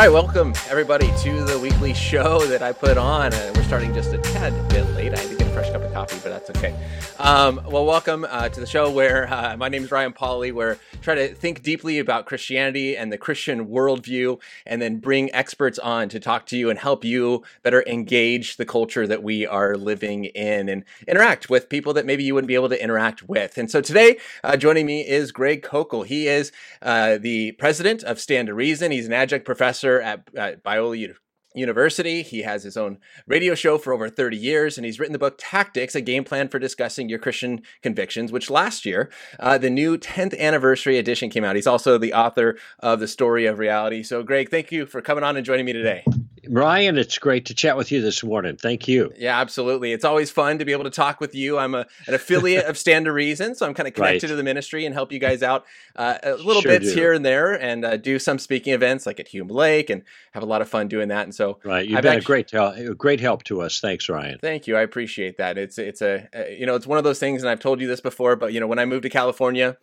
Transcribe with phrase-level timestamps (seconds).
[0.00, 3.32] right, welcome everybody to the weekly show that I put on.
[3.32, 5.14] Uh, we're starting just a tad bit late.
[5.16, 6.74] I fresh cup of coffee, but that's okay.
[7.20, 10.52] Um, well, welcome uh, to the show where uh, my name is Ryan Pauly.
[10.52, 15.78] Where try to think deeply about Christianity and the Christian worldview, and then bring experts
[15.78, 19.76] on to talk to you and help you better engage the culture that we are
[19.76, 23.56] living in and interact with people that maybe you wouldn't be able to interact with.
[23.56, 26.04] And so today, uh, joining me is Greg Koukl.
[26.04, 26.50] He is
[26.82, 28.90] uh, the president of Stand to Reason.
[28.90, 31.14] He's an adjunct professor at, at Biola
[31.54, 32.22] University.
[32.22, 35.36] He has his own radio show for over 30 years, and he's written the book
[35.38, 39.96] Tactics, a game plan for discussing your Christian convictions, which last year, uh, the new
[39.96, 41.56] 10th anniversary edition came out.
[41.56, 44.02] He's also the author of The Story of Reality.
[44.02, 46.04] So, Greg, thank you for coming on and joining me today.
[46.48, 48.56] Ryan, it's great to chat with you this morning.
[48.56, 49.12] Thank you.
[49.16, 49.92] Yeah, absolutely.
[49.92, 51.58] It's always fun to be able to talk with you.
[51.58, 54.28] I'm a, an affiliate of Stand to Reason, so I'm kind of connected right.
[54.30, 55.64] to the ministry and help you guys out
[55.96, 56.94] uh, a little sure bits do.
[56.94, 60.02] here and there, and uh, do some speaking events like at Hume Lake, and
[60.32, 61.24] have a lot of fun doing that.
[61.24, 63.80] And so, right, you've I've been actually, a great help, great help to us.
[63.80, 64.38] Thanks, Ryan.
[64.38, 64.76] Thank you.
[64.76, 65.58] I appreciate that.
[65.58, 67.86] It's it's a, a you know it's one of those things, and I've told you
[67.86, 69.76] this before, but you know when I moved to California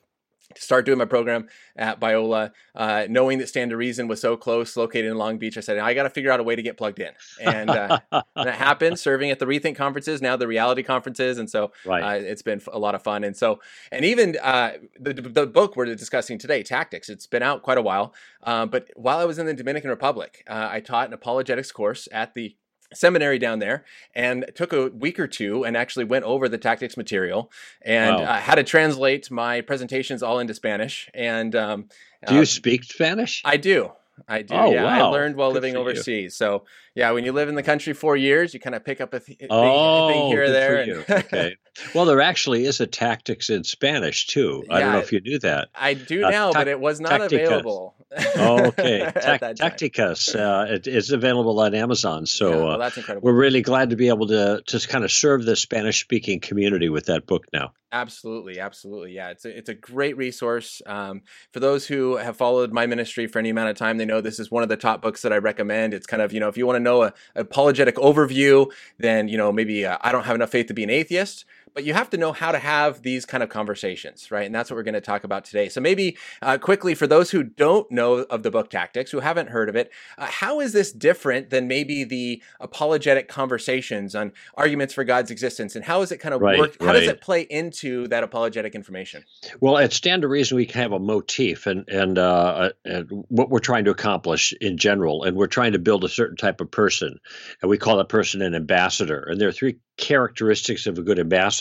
[0.56, 4.38] to start doing my program at Biola, uh, knowing that Stand to Reason was so
[4.38, 6.62] close, located in Long Beach, I said, I got to figure out a way to
[6.62, 7.12] get plugged in.
[7.42, 11.38] And, uh, and it happened serving at the Rethink conferences, now the reality conferences.
[11.38, 12.04] And so right.
[12.04, 13.24] uh, it's been a lot of fun.
[13.24, 13.60] And so,
[13.92, 17.82] and even uh, the, the book we're discussing today, Tactics, it's been out quite a
[17.82, 18.14] while.
[18.44, 22.08] Uh, but while I was in the Dominican Republic, uh, I taught an apologetics course
[22.12, 22.56] at the
[22.94, 26.98] seminary down there and took a week or two and actually went over the tactics
[26.98, 28.24] material and wow.
[28.24, 31.10] uh, had to translate my presentations all into Spanish.
[31.14, 31.90] And um,
[32.28, 33.42] do you uh, speak Spanish?
[33.46, 33.92] I do.
[34.28, 34.54] I do.
[34.54, 35.08] Oh, yeah, wow.
[35.08, 36.08] I learned while Good living overseas.
[36.08, 36.30] You.
[36.30, 39.14] So yeah, when you live in the country four years, you kind of pick up
[39.14, 40.82] a th- oh, thing, here or there.
[40.82, 41.06] And...
[41.10, 41.56] okay.
[41.96, 44.66] Well, there actually is a tactics in Spanish too.
[44.70, 45.70] I don't know if you knew that.
[45.74, 47.46] I do uh, now, uh, ta- but it was not tacticas.
[47.46, 47.96] available.
[48.36, 49.00] oh, okay.
[49.16, 50.36] Ta- Tacticus.
[50.36, 52.26] Uh, it is available on Amazon.
[52.26, 53.26] So yeah, well, that's incredible.
[53.26, 56.90] we're really glad to be able to to kind of serve the Spanish speaking community
[56.90, 57.72] with that book now.
[57.94, 59.14] Absolutely, absolutely.
[59.14, 60.82] Yeah, it's a, it's a great resource.
[60.86, 61.22] Um,
[61.52, 64.40] for those who have followed my ministry for any amount of time, they know this
[64.40, 65.94] is one of the top books that I recommend.
[65.94, 69.38] It's kind of, you know, if you want to know a, apologetic overview, then, you
[69.38, 72.10] know, maybe uh, I don't have enough faith to be an atheist but you have
[72.12, 74.46] to know how to have these kind of conversations, right?
[74.46, 75.70] And that's what we're going to talk about today.
[75.70, 79.50] So, maybe uh, quickly, for those who don't know of the book Tactics, who haven't
[79.50, 84.94] heard of it, uh, how is this different than maybe the apologetic conversations on arguments
[84.94, 85.76] for God's existence?
[85.76, 86.78] And how is it kind of right, work?
[86.80, 86.94] How right.
[86.94, 89.24] does it play into that apologetic information?
[89.60, 93.50] Well, at Stand to Reason, we can have a motif and, and, uh, and what
[93.50, 95.24] we're trying to accomplish in general.
[95.24, 97.20] And we're trying to build a certain type of person.
[97.62, 99.24] And we call that person an ambassador.
[99.30, 101.61] And there are three characteristics of a good ambassador.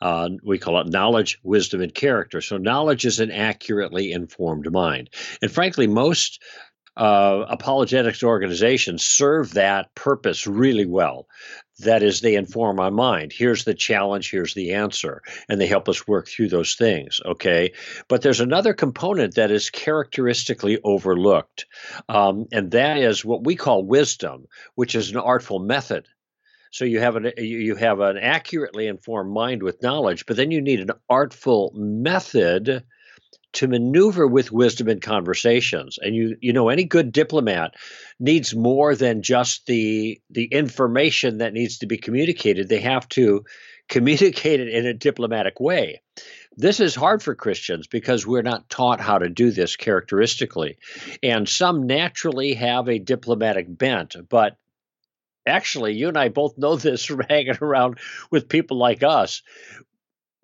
[0.00, 2.40] Uh, we call it knowledge, wisdom, and character.
[2.40, 5.10] So, knowledge is an accurately informed mind.
[5.42, 6.40] And frankly, most
[6.98, 11.28] uh, apologetics organizations serve that purpose really well.
[11.78, 13.32] That is, they inform our mind.
[13.32, 17.20] Here's the challenge, here's the answer, and they help us work through those things.
[17.24, 17.72] Okay.
[18.08, 21.66] But there's another component that is characteristically overlooked,
[22.08, 26.08] um, and that is what we call wisdom, which is an artful method
[26.70, 30.60] so you have an you have an accurately informed mind with knowledge, but then you
[30.60, 32.84] need an artful method
[33.54, 35.98] to maneuver with wisdom in conversations.
[36.00, 37.74] And you you know any good diplomat
[38.20, 42.68] needs more than just the the information that needs to be communicated.
[42.68, 43.44] They have to
[43.88, 46.02] communicate it in a diplomatic way.
[46.56, 50.76] This is hard for Christians because we're not taught how to do this characteristically.
[51.22, 54.56] And some naturally have a diplomatic bent, but
[55.48, 57.98] actually, you and I both know this from hanging around
[58.30, 59.42] with people like us.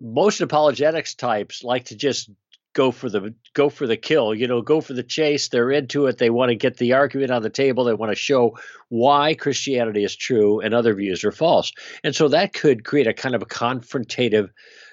[0.01, 2.29] Most apologetics types like to just
[2.73, 5.47] go for the go for the kill you know go for the chase.
[5.47, 6.17] They're into it.
[6.17, 7.85] They want to get the argument on the table.
[7.85, 8.57] They want to show
[8.89, 11.71] why christianity is true and other views are false.
[12.03, 14.49] And so that could create a kind of a confrontative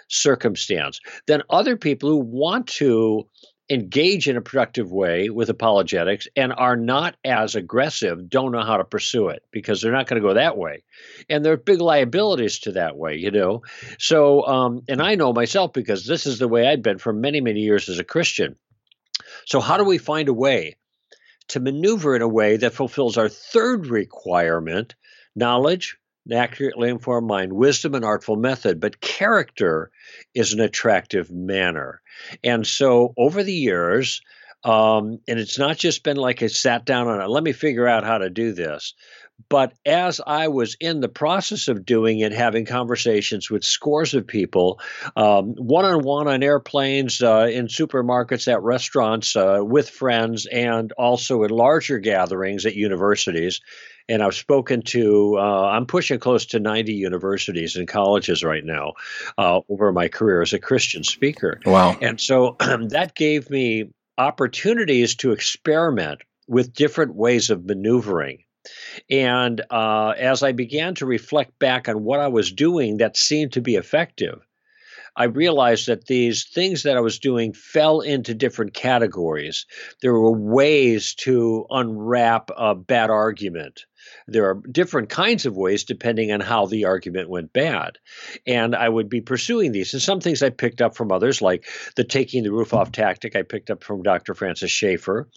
[0.09, 1.01] circumstance.
[1.27, 3.29] Then other people who want to
[3.71, 8.77] engage in a productive way with apologetics and are not as aggressive don't know how
[8.77, 10.83] to pursue it because they're not going to go that way.
[11.31, 13.63] And there are big liabilities to that way you know?
[13.99, 17.41] So um, and i know myself because this is the way i'd been for many
[17.41, 18.57] many years as a christian.
[19.47, 20.77] So how do we find a way
[21.49, 24.95] to maneuver in a way that fulfills our third requirement
[25.35, 29.91] knowledge an accurately informed mind, wisdom, and artful method, but character
[30.35, 32.01] is an attractive manner.
[32.45, 34.21] And so over the years,
[34.65, 37.89] um, and it's not just been like I sat down on it, let me figure
[37.89, 38.95] out how to do this,
[39.49, 44.27] But as I was in the process of doing it, having conversations with scores of
[44.27, 44.81] people,
[45.15, 51.43] one on one on airplanes, uh, in supermarkets, at restaurants, uh, with friends, and also
[51.43, 53.61] in larger gatherings at universities,
[54.09, 58.95] and I've spoken to uh, I'm pushing close to 90 universities and colleges right now
[59.39, 61.61] uh, over my career as a Christian speaker.
[61.65, 61.97] Wow!
[62.01, 68.45] And so that gave me opportunities to experiment with different ways of maneuvering.
[69.11, 73.53] And uh, as I began to reflect back on what I was doing that seemed
[73.53, 74.41] to be effective,
[75.17, 79.67] I realized that these things that I was doing fell into different categories.
[80.01, 83.85] There were ways to unwrap a bad argument
[84.33, 87.99] there are different kinds of ways depending on how the argument went bad.
[88.47, 89.93] And I would be pursuing these.
[89.93, 93.37] And some things I picked up from others, like the taking the roof off tactic,
[93.37, 94.35] I picked up from Dr.
[94.35, 95.29] Francis Schaeffer.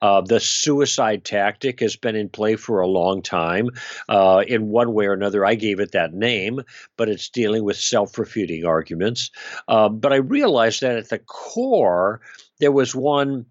[0.00, 3.70] Uh, the suicide tactic has been in play for a long time.
[4.08, 6.60] Uh, in one way or another, I gave it that name,
[6.96, 9.30] but it's dealing with self refuting arguments.
[9.68, 12.20] Uh, but I realized that at the core,
[12.60, 13.46] there was one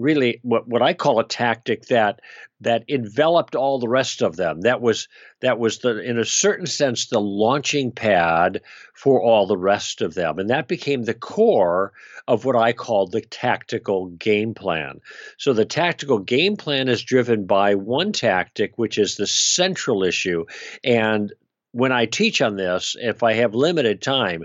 [0.00, 2.20] really what, what I call a tactic that
[2.62, 4.62] that enveloped all the rest of them.
[4.62, 5.08] That was
[5.40, 8.62] that was the in a certain sense the launching pad
[8.94, 10.38] for all the rest of them.
[10.38, 11.92] And that became the core
[12.28, 15.00] of what I call the tactical game plan.
[15.38, 20.44] So the tactical game plan is driven by one tactic, which is the central issue.
[20.84, 21.32] And
[21.72, 24.44] when I teach on this, if I have limited time,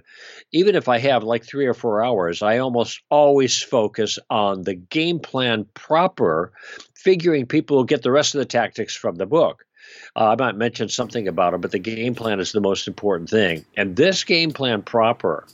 [0.52, 4.76] even if I have like three or four hours, I almost always focus on the
[4.76, 6.52] game plan proper,
[6.94, 9.66] figuring people will get the rest of the tactics from the book.
[10.16, 13.30] Uh, I might mention something about it, but the game plan is the most important
[13.30, 13.66] thing.
[13.76, 15.48] And this game plan proper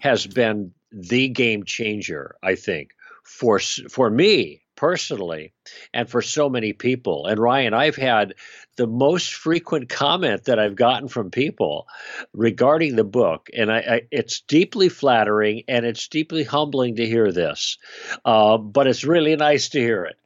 [0.00, 2.90] has been the game changer, I think,
[3.24, 5.52] for for me personally
[5.94, 7.26] and for so many people.
[7.26, 8.34] And Ryan, I've had
[8.76, 11.86] the most frequent comment that I've gotten from people
[12.32, 17.30] regarding the book, and I, I it's deeply flattering and it's deeply humbling to hear
[17.30, 17.78] this,
[18.24, 20.16] uh, but it's really nice to hear it.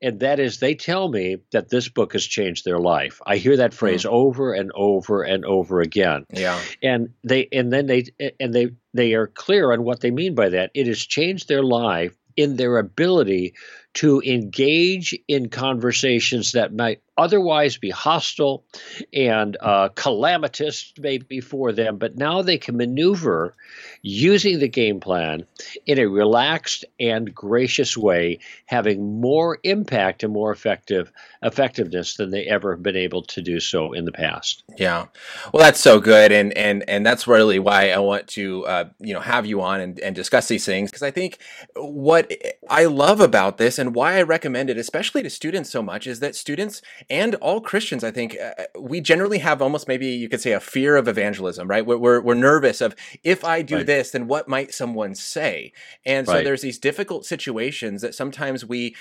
[0.00, 3.20] And that is, they tell me that this book has changed their life.
[3.26, 4.10] I hear that phrase mm.
[4.10, 6.24] over and over and over again.
[6.32, 6.60] Yeah.
[6.84, 8.04] And they, and then they,
[8.38, 10.70] and they, they are clear on what they mean by that.
[10.72, 13.54] It has changed their life in their ability
[13.94, 18.64] to engage in conversations that might otherwise be hostile
[19.12, 23.54] and uh, calamitous maybe for them, but now they can maneuver
[24.02, 25.44] using the game plan
[25.84, 31.10] in a relaxed and gracious way, having more impact and more effective
[31.42, 34.62] effectiveness than they ever have been able to do so in the past.
[34.76, 35.06] Yeah,
[35.52, 39.14] well, that's so good, and and and that's really why I want to uh, you
[39.14, 41.38] know have you on and, and discuss these things because I think
[41.74, 42.32] what
[42.70, 46.20] I love about this and why I recommend it, especially to students so much, is
[46.20, 50.40] that students and all Christians, I think, uh, we generally have almost maybe you could
[50.40, 51.84] say a fear of evangelism, right?
[51.84, 52.94] We're, we're, we're nervous of
[53.24, 53.86] if I do right.
[53.86, 55.72] this, then what might someone say?
[56.04, 56.44] And so right.
[56.44, 58.96] there's these difficult situations that sometimes we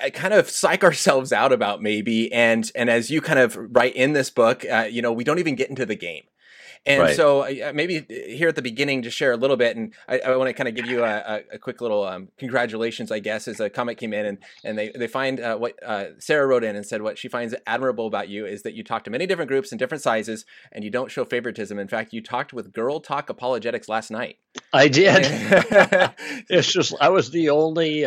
[0.00, 3.96] I kind of psych ourselves out about maybe and and as you kind of write
[3.96, 6.22] in this book uh, you know we don't even get into the game
[6.86, 7.16] and right.
[7.16, 10.18] so uh, maybe uh, here at the beginning, to share a little bit, and I,
[10.20, 13.48] I want to kind of give you a, a quick little um, congratulations, I guess,
[13.48, 16.64] as a comment came in, and and they they find uh, what uh, Sarah wrote
[16.64, 19.26] in and said what she finds admirable about you is that you talk to many
[19.26, 21.78] different groups and different sizes, and you don't show favoritism.
[21.78, 24.38] In fact, you talked with Girl Talk Apologetics last night.
[24.72, 25.20] I did.
[26.50, 28.04] it's just I was the only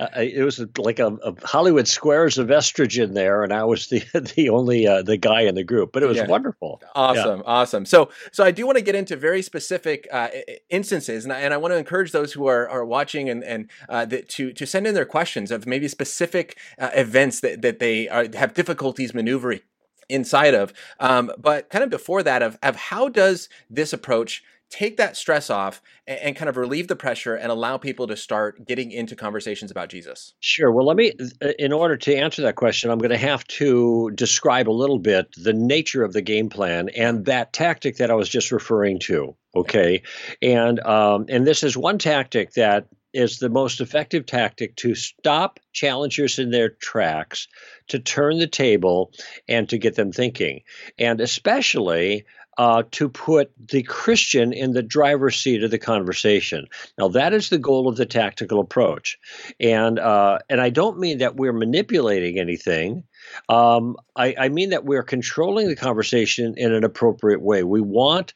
[0.00, 4.00] uh, it was like a, a, Hollywood Squares of estrogen there, and I was the
[4.36, 5.92] the only uh, the guy in the group.
[5.92, 6.26] But it was yeah.
[6.26, 6.80] wonderful.
[6.94, 7.44] Awesome, yeah.
[7.44, 7.84] awesome.
[7.84, 10.28] So so I do want to get into very specific uh,
[10.70, 13.70] instances, and I, and I want to encourage those who are, are watching and and
[13.90, 17.78] uh, that to to send in their questions of maybe specific uh, events that that
[17.78, 19.60] they are, have difficulties maneuvering
[20.08, 20.72] inside of.
[20.98, 25.50] Um, but kind of before that, of of how does this approach take that stress
[25.50, 29.16] off and, and, kind of relieve the pressure and allow people to start getting into
[29.16, 30.34] conversations about Jesus?
[30.40, 30.70] Sure.
[30.70, 31.12] Well, let me,
[31.58, 35.26] in order to answer that question, I'm going to have to describe a little bit
[35.36, 39.36] the nature of the game plan and that tactic that I was just referring to.
[39.54, 40.02] Okay.
[40.40, 45.58] And, um, and this is one tactic that is the most effective tactic to stop
[45.72, 47.48] challengers in their tracks,
[47.88, 49.12] to turn the table,
[49.48, 50.60] and to get them thinking.
[50.98, 52.24] And especially
[52.60, 56.66] uh, to put the Christian in the driver's seat of the conversation.
[56.98, 59.18] Now, that is the goal of the tactical approach,
[59.58, 63.04] and uh, and I don't mean that we're manipulating anything.
[63.48, 67.62] Um, I, I mean that we're controlling the conversation in an appropriate way.
[67.62, 68.34] We want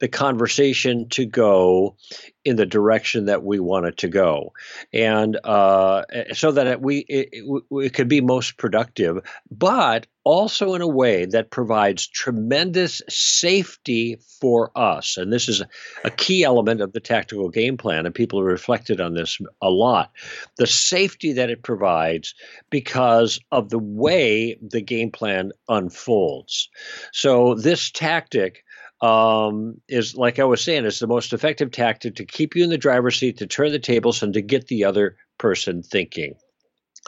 [0.00, 1.96] the conversation to go
[2.44, 4.52] in the direction that we want it to go,
[4.92, 6.02] and uh,
[6.32, 9.18] so that it, we it, it, it could be most productive,
[9.50, 15.16] but also in a way that provides tremendous safety for us.
[15.16, 15.62] And this is
[16.04, 19.70] a key element of the tactical game plan, and people have reflected on this a
[19.70, 20.12] lot.
[20.56, 22.34] The safety that it provides
[22.70, 26.70] because of the way the game plan unfolds.
[27.12, 28.64] So, this tactic
[29.00, 32.70] um, is like I was saying, is the most effective tactic to keep you in
[32.70, 36.34] the driver's seat, to turn the tables, and to get the other person thinking.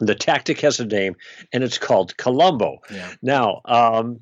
[0.00, 1.16] The tactic has a name,
[1.52, 2.78] and it's called Columbo.
[2.90, 3.10] Yeah.
[3.20, 4.20] Now, um,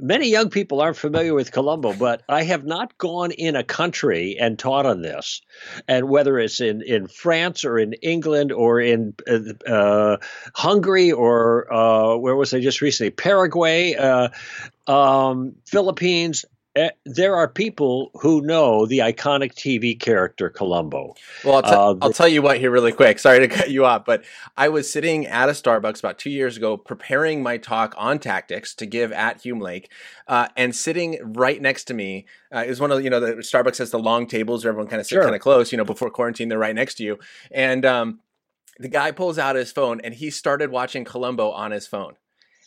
[0.00, 4.36] many young people aren't familiar with Columbo, but I have not gone in a country
[4.38, 5.42] and taught on this.
[5.88, 10.16] And whether it's in, in France or in England or in uh, uh
[10.54, 13.10] Hungary or uh, where was I just recently?
[13.10, 14.28] Paraguay, uh,
[14.86, 16.44] um, Philippines,
[17.04, 21.14] there are people who know the iconic TV character Columbo.
[21.44, 23.18] Well, I'll, t- uh, I'll, tell you what here really quick.
[23.26, 24.24] Sorry to cut you off, but
[24.56, 28.74] I was sitting at a Starbucks about two years ago preparing my talk on tactics
[28.74, 29.90] to give at Hume Lake,
[30.28, 33.78] uh, and sitting right next to me uh, is one of you know the Starbucks
[33.78, 35.22] has the long tables where everyone kind of sits sure.
[35.22, 35.72] kind of close.
[35.72, 37.18] You know, before quarantine, they're right next to you,
[37.50, 38.20] and um,
[38.78, 42.16] the guy pulls out his phone and he started watching Columbo on his phone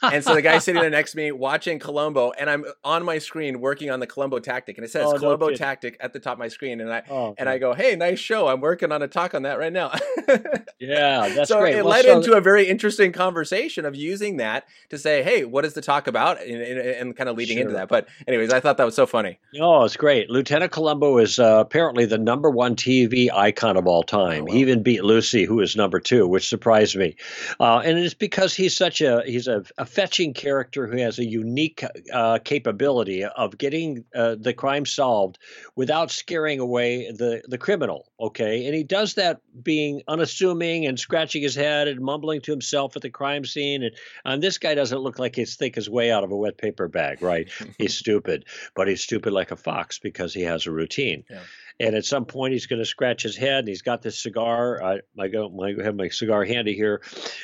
[0.01, 3.17] and so the guy sitting there next to me watching Columbo, and I'm on my
[3.17, 6.19] screen working on the Columbo tactic, and it says oh, Columbo no tactic at the
[6.19, 8.47] top of my screen, and I oh, and I go, hey, nice show.
[8.47, 9.91] I'm working on a talk on that right now.
[10.79, 11.75] yeah, that's so great.
[11.75, 15.65] it well, led into a very interesting conversation of using that to say, hey, what
[15.65, 17.63] is the talk about, and, and, and kind of leading sure.
[17.63, 17.89] into that.
[17.89, 19.39] But anyways, I thought that was so funny.
[19.59, 20.29] Oh, it's great.
[20.29, 24.45] Lieutenant Columbo is uh, apparently the number one TV icon of all time.
[24.47, 27.15] Oh, He even beat Lucy, who is number two, which surprised me,
[27.59, 31.25] uh, and it's because he's such a he's a, a fetching character who has a
[31.25, 35.39] unique uh, capability of getting uh, the crime solved
[35.75, 38.11] without scaring away the, the criminal.
[38.19, 38.65] Okay.
[38.65, 43.01] And he does that being unassuming and scratching his head and mumbling to himself at
[43.01, 43.83] the crime scene.
[43.83, 46.57] And, and this guy doesn't look like he's thick as way out of a wet
[46.57, 47.49] paper bag, right?
[47.77, 51.23] he's stupid, but he's stupid like a fox because he has a routine.
[51.29, 51.41] Yeah
[51.79, 54.83] and at some point he's going to scratch his head and he's got this cigar.
[54.83, 57.01] I, I go I have my cigar handy here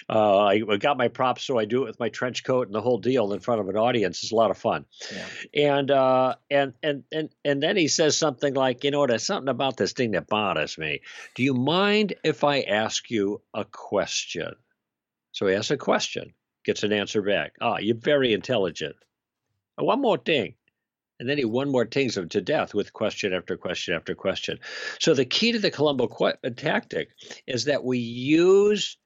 [0.09, 2.75] uh, I, I, got my props so i do it with my trench coat and
[2.75, 4.23] the whole deal in front of an audience.
[4.23, 4.85] It's a lot of fun.
[5.11, 5.75] Yeah.
[5.75, 9.49] and uh, and and and and then he says something like you know there's something
[9.49, 11.01] about this thing that bothers me.
[11.35, 14.53] Do you mind if i ask you a question?
[15.31, 16.33] So he asks a question
[16.65, 17.53] gets an answer back.
[17.61, 18.95] Ah you're very intelligent.
[19.77, 20.55] One more thing
[21.19, 24.59] and then he one more tings him to death with question after question after question.
[24.99, 27.09] So the key to the Columbo qu- uh, tactic
[27.47, 28.97] is that we use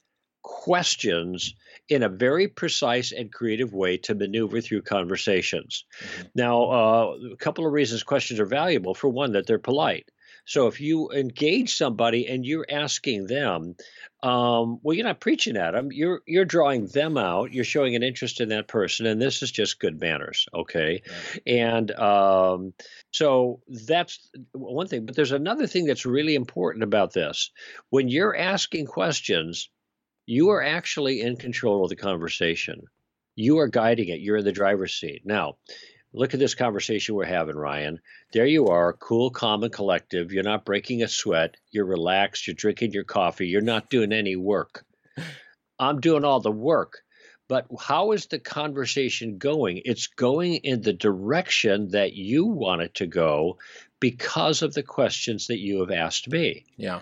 [0.42, 1.54] questions
[1.90, 5.86] in a very precise and creative way to maneuver through conversations.
[6.02, 6.28] Mm-hmm.
[6.36, 8.94] Now, uh, a couple of reasons questions are valuable.
[8.94, 10.10] For one, that they're polite.
[10.50, 13.76] So if you engage somebody and you're asking them,
[14.24, 15.92] um, well, you're not preaching at them.
[15.92, 17.54] You're you're drawing them out.
[17.54, 21.04] You're showing an interest in that person, and this is just good manners, okay?
[21.46, 22.74] And um,
[23.12, 25.06] so that's one thing.
[25.06, 27.52] But there's another thing that's really important about this.
[27.92, 29.70] When you're asking questions,
[30.26, 32.86] you are actually in control of the conversation.
[33.36, 34.20] You are guiding it.
[34.20, 35.22] You're in the driver's seat.
[35.26, 35.58] Now,
[36.12, 38.00] Look at this conversation we're having, Ryan.
[38.34, 40.32] There you are, cool, calm, and collective.
[40.32, 41.56] You're not breaking a sweat.
[41.72, 42.48] You're relaxed.
[42.48, 43.48] You're drinking your coffee.
[43.48, 44.86] You're not doing any work.
[45.78, 47.00] I'm doing all the work.
[47.48, 49.82] But how is the conversation going?
[49.86, 53.58] It's going in the direction that you want it to go
[54.00, 56.66] because of the questions that you have asked me.
[56.78, 57.02] Yeah.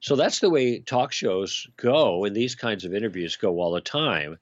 [0.00, 3.80] So that's the way talk shows go, and these kinds of interviews go all the
[3.80, 4.38] time.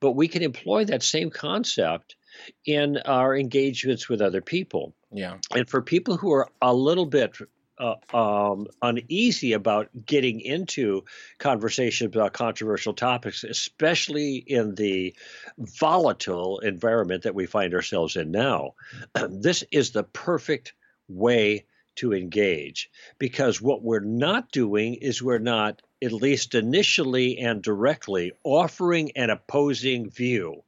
[0.00, 2.16] But we can employ that same concept
[2.64, 4.94] in our engagements with other people.
[5.12, 5.38] Yeah.
[5.54, 7.36] And for people who are a little bit
[7.78, 11.04] uh, um, uneasy about getting into
[11.38, 15.14] conversations about controversial topics, especially in the
[15.58, 18.74] volatile environment that we find ourselves in now.
[19.28, 20.74] this is the perfect
[21.08, 21.64] way
[21.96, 28.32] to engage because what we're not doing is we're not, at least initially and directly,
[28.42, 30.62] offering an opposing view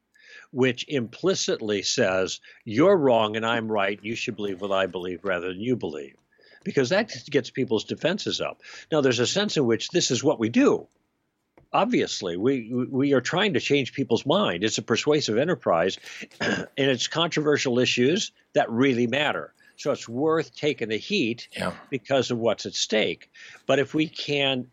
[0.50, 3.99] which implicitly says you're wrong and I'm right.
[4.03, 6.17] You should believe what I believe rather than you believe,
[6.65, 8.62] because that gets people's defenses up.
[8.91, 10.88] Now, there's a sense in which this is what we do.
[11.73, 14.65] Obviously, we we are trying to change people's mind.
[14.65, 15.99] It's a persuasive enterprise,
[16.41, 19.53] and it's controversial issues that really matter.
[19.76, 21.73] So it's worth taking the heat yeah.
[21.91, 23.31] because of what's at stake.
[23.67, 24.69] But if we can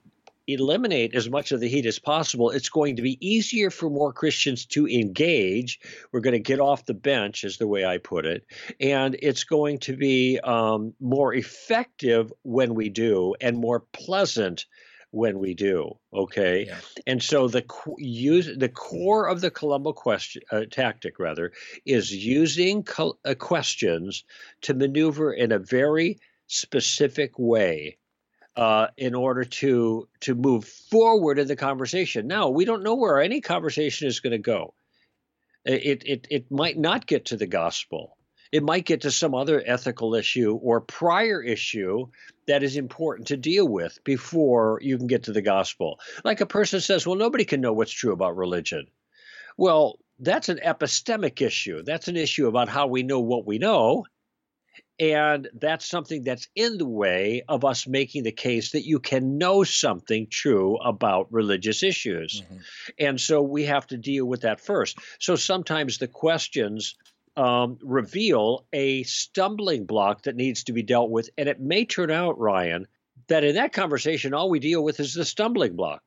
[0.47, 4.13] eliminate as much of the heat as possible, it's going to be easier for more
[4.13, 5.79] Christians to engage.
[6.11, 8.45] We're going to get off the bench, is the way I put it.
[8.79, 14.65] And it's going to be um, more effective when we do and more pleasant
[15.11, 15.97] when we do.
[16.11, 16.79] Okay, yeah.
[17.05, 17.63] and so the
[17.99, 21.51] use the core of the Columbo question uh, tactic rather
[21.85, 24.23] is using co- uh, questions
[24.61, 27.97] to maneuver in a very specific way
[28.55, 32.27] uh, in order to to move forward in the conversation.
[32.27, 34.73] Now we don't know where any conversation is going to go.
[35.65, 38.17] It, it it might not get to the gospel
[38.53, 42.05] it might get to some other ethical issue or prior issue
[42.45, 45.99] that is important to deal with before you can get to the gospel.
[46.23, 48.85] Like a person says, well, nobody can know what's true about religion.
[49.57, 51.81] Well, that's an epistemic issue.
[51.81, 54.05] That's an issue about how we know what we know.
[55.03, 59.37] And that's something that's in the way of us making the case that you can
[59.37, 62.41] know something true about religious issues.
[62.41, 62.57] Mm-hmm.
[62.99, 64.97] And so we have to deal with that first.
[65.19, 66.95] So sometimes the questions
[67.35, 71.29] um, reveal a stumbling block that needs to be dealt with.
[71.37, 72.87] And it may turn out, Ryan,
[73.27, 76.01] that in that conversation, all we deal with is the stumbling block.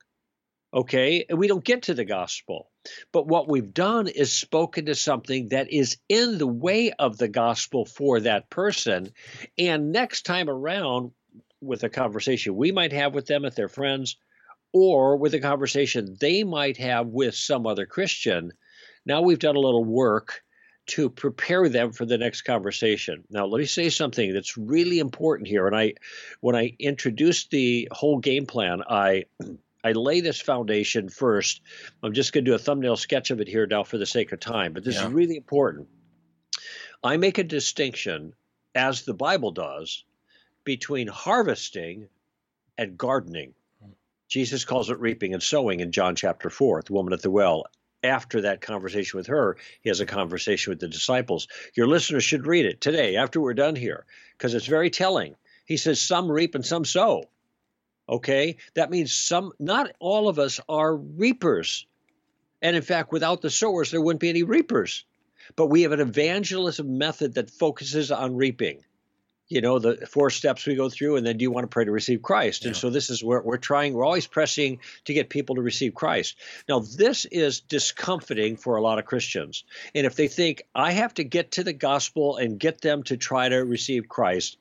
[0.73, 1.25] Okay.
[1.29, 2.69] And we don't get to the gospel.
[3.11, 7.27] But what we've done is spoken to something that is in the way of the
[7.27, 9.11] gospel for that person.
[9.57, 11.11] And next time around,
[11.59, 14.17] with a conversation we might have with them if they're friends,
[14.73, 18.51] or with a conversation they might have with some other Christian,
[19.05, 20.43] now we've done a little work
[20.87, 23.23] to prepare them for the next conversation.
[23.29, 25.67] Now, let me say something that's really important here.
[25.67, 25.95] And I,
[26.39, 29.25] when I introduced the whole game plan, I
[29.87, 31.61] I lay this foundation first.
[32.03, 34.33] I'm just going to do a thumbnail sketch of it here now for the sake
[34.33, 35.07] of time, but this yeah.
[35.07, 35.87] is really important.
[37.01, 38.33] I make a distinction,
[38.75, 40.03] as the Bible does,
[40.65, 42.09] between harvesting
[42.77, 43.53] and gardening.
[44.27, 47.67] Jesus calls it reaping and sowing in John chapter 4, the woman at the well
[48.03, 51.47] after that conversation with her, he has a conversation with the disciples.
[51.75, 54.05] Your listeners should read it today after we're done here
[54.37, 55.35] because it's very telling.
[55.65, 57.23] He says, Some reap and some sow.
[58.07, 58.57] Okay?
[58.73, 61.85] That means some, not all of us are reapers.
[62.61, 65.05] And in fact, without the sowers, there wouldn't be any reapers.
[65.55, 68.83] But we have an evangelism method that focuses on reaping
[69.47, 71.85] you know the four steps we go through and then do you want to pray
[71.85, 72.69] to receive christ yeah.
[72.69, 75.93] and so this is where we're trying we're always pressing to get people to receive
[75.93, 76.35] christ
[76.67, 79.63] now this is discomforting for a lot of christians
[79.95, 83.17] and if they think i have to get to the gospel and get them to
[83.17, 84.57] try to receive christ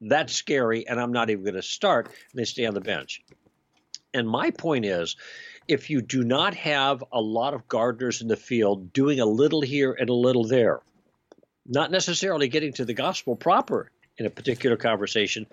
[0.00, 3.22] that's scary and i'm not even going to start and they stay on the bench.
[4.12, 5.16] And my point is
[5.68, 9.60] if you do not have a lot of gardeners in the field doing a little
[9.60, 10.80] here and a little there
[11.66, 15.46] not necessarily getting to the gospel proper in a particular conversation,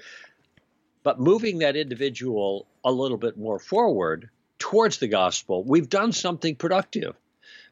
[1.03, 4.29] but moving that individual a little bit more forward
[4.59, 7.15] towards the gospel, we've done something productive.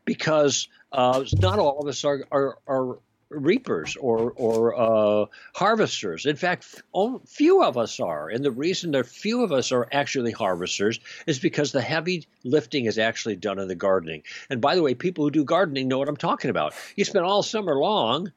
[0.05, 2.99] Because uh, not all of us are, are, are
[3.35, 6.25] reapers or, or uh, harvesters.
[6.25, 6.81] In fact,
[7.27, 8.29] few of us are.
[8.29, 12.85] And the reason that few of us are actually harvesters is because the heavy lifting
[12.85, 14.23] is actually done in the gardening.
[14.49, 16.73] And by the way, people who do gardening know what I'm talking about.
[16.95, 18.31] You spend all summer long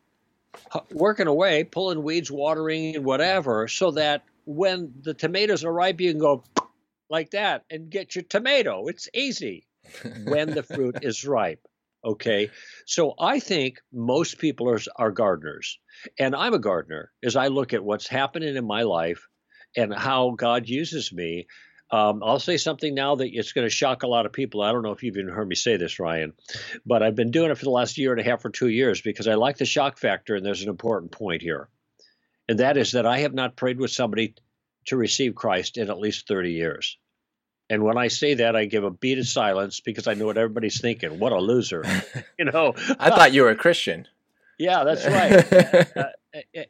[0.92, 6.11] working away, pulling weeds, watering, and whatever, so that when the tomatoes are ripe, you
[6.11, 6.42] can go
[7.11, 8.87] like that and get your tomato.
[8.87, 9.66] It's easy
[10.24, 11.66] when the fruit is ripe.
[12.04, 12.50] Okay.
[12.87, 15.78] So I think most people are, are gardeners.
[16.18, 19.26] And I'm a gardener as I look at what's happening in my life
[19.76, 21.46] and how God uses me.
[21.90, 24.61] Um, I'll say something now that it's going to shock a lot of people.
[24.62, 26.34] I don't know if you've even heard me say this, Ryan,
[26.84, 29.00] but I've been doing it for the last year and a half or two years
[29.00, 31.68] because I like the shock factor, and there's an important point here.
[32.46, 34.34] And that is that I have not prayed with somebody
[34.87, 36.98] to receive Christ in at least 30 years.
[37.70, 40.38] And when I say that, I give a beat of silence because I know what
[40.38, 41.18] everybody's thinking.
[41.18, 41.85] What a loser.
[42.38, 44.07] you know, I thought you were a Christian.
[44.59, 45.96] Yeah, that's right.
[45.96, 46.09] uh,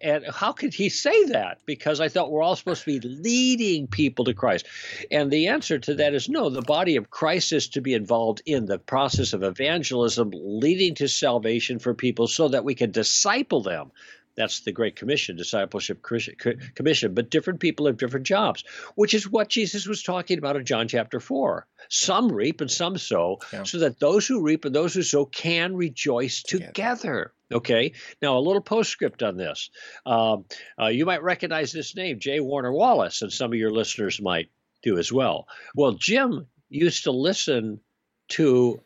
[0.01, 1.59] and how could he say that?
[1.67, 4.67] Because I thought we're all supposed to be leading people to Christ.
[5.11, 6.49] And the answer to that is no.
[6.49, 11.09] The body of Christ is to be involved in the process of evangelism, leading to
[11.09, 13.91] salvation for people so that we can disciple them.
[14.39, 17.13] That's the Great Commission, discipleship commission.
[17.13, 18.63] But different people have different jobs,
[18.95, 21.67] which is what Jesus was talking about in John chapter 4.
[21.89, 23.65] Some reap and some sow, yeah.
[23.65, 26.69] so that those who reap and those who sow can rejoice together.
[26.69, 27.33] together.
[27.51, 27.95] Okay.
[28.23, 29.71] Now, a little postscript on this.
[30.07, 30.45] Um,
[30.81, 32.39] uh, you might recognize this name, J.
[32.39, 34.51] Warner Wallace, and some of your listeners might
[34.83, 35.49] do as well.
[35.75, 37.81] Well, Jim used to listen
[38.29, 38.81] to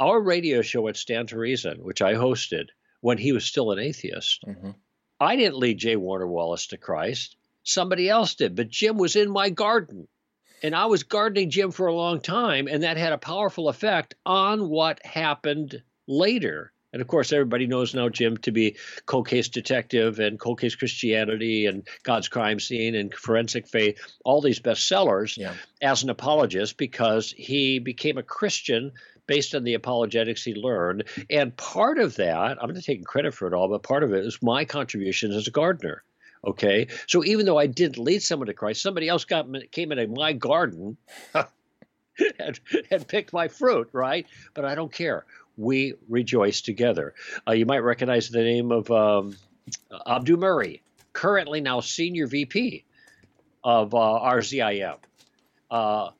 [0.00, 2.70] our radio show at Stand to Reason, which I hosted
[3.02, 4.42] when he was still an atheist.
[4.44, 4.70] Mm-hmm.
[5.20, 5.96] I didn't lead J.
[5.96, 7.36] Warner Wallace to Christ.
[7.62, 10.08] Somebody else did, but Jim was in my garden.
[10.62, 14.14] And I was gardening Jim for a long time, and that had a powerful effect
[14.24, 16.72] on what happened later.
[16.92, 20.74] And of course, everybody knows now Jim to be cold case detective and cold case
[20.74, 25.54] Christianity and God's crime scene and forensic faith, all these bestsellers yeah.
[25.82, 28.92] as an apologist because he became a Christian
[29.26, 31.04] based on the apologetics he learned.
[31.30, 34.24] And part of that, I'm not taking credit for it all, but part of it
[34.24, 36.02] is my contribution as a gardener.
[36.46, 40.06] Okay, so even though I didn't lead someone to Christ, somebody else got came into
[40.06, 40.96] my garden
[42.38, 42.60] and,
[42.90, 44.26] and picked my fruit, right?
[44.54, 45.24] But I don't care.
[45.56, 47.14] We rejoice together.
[47.48, 49.36] Uh, you might recognize the name of um,
[50.06, 52.84] Abdu Murray, currently now senior VP
[53.64, 54.98] of uh, RZIM.
[55.70, 56.10] Uh,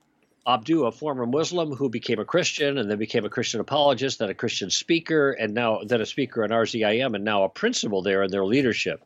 [0.46, 4.30] Abdu, a former Muslim who became a Christian and then became a Christian apologist, then
[4.30, 8.22] a Christian speaker, and now then a speaker in RZIM, and now a principal there
[8.22, 9.04] in their leadership.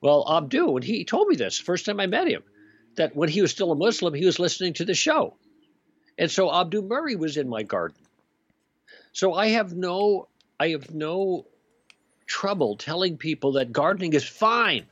[0.00, 2.42] Well, Abdu, when he told me this first time I met him,
[2.96, 5.36] that when he was still a Muslim, he was listening to the show.
[6.18, 7.98] And so Abdu Murray was in my garden.
[9.12, 11.46] So I have no I have no
[12.26, 14.86] trouble telling people that gardening is fine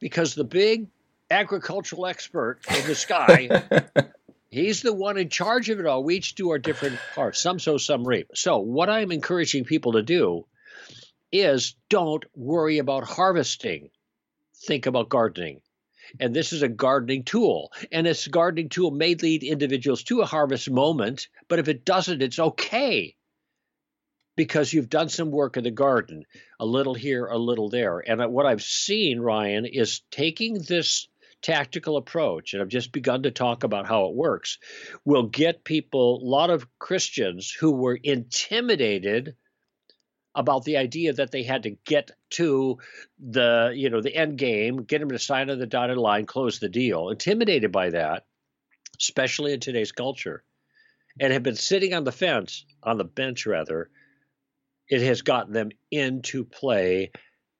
[0.00, 0.86] because the big
[1.30, 3.62] agricultural expert in the sky
[4.50, 6.02] He's the one in charge of it all.
[6.02, 7.40] We each do our different parts.
[7.40, 8.30] Some sow, some reap.
[8.34, 10.46] So, what I'm encouraging people to do
[11.30, 13.90] is don't worry about harvesting.
[14.66, 15.60] Think about gardening.
[16.18, 17.70] And this is a gardening tool.
[17.92, 22.22] And this gardening tool may lead individuals to a harvest moment, but if it doesn't,
[22.22, 23.14] it's okay
[24.34, 26.24] because you've done some work in the garden,
[26.60, 27.98] a little here, a little there.
[27.98, 31.08] And what I've seen, Ryan, is taking this
[31.42, 34.58] tactical approach, and I've just begun to talk about how it works,
[35.04, 39.36] will get people, a lot of Christians who were intimidated
[40.34, 42.78] about the idea that they had to get to
[43.18, 46.58] the you know the end game, get them to sign on the dotted line, close
[46.58, 47.10] the deal.
[47.10, 48.24] Intimidated by that,
[49.00, 50.44] especially in today's culture,
[51.18, 53.90] and have been sitting on the fence, on the bench rather.
[54.88, 57.10] It has gotten them into play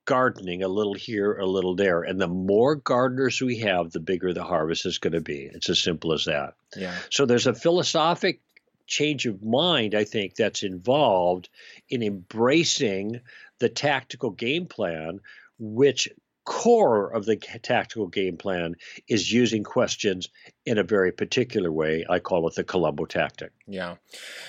[0.08, 2.00] gardening a little here, a little there.
[2.02, 5.50] And the more gardeners we have, the bigger the harvest is going to be.
[5.52, 6.54] It's as simple as that.
[6.74, 6.96] Yeah.
[7.10, 8.40] So there's a philosophic
[8.86, 11.50] change of mind, I think, that's involved
[11.90, 13.20] in embracing
[13.58, 15.20] the tactical game plan,
[15.58, 16.08] which
[16.46, 18.76] core of the tactical game plan
[19.08, 20.30] is using questions
[20.68, 22.04] in a very particular way.
[22.08, 23.52] I call it the Columbo tactic.
[23.66, 23.96] Yeah.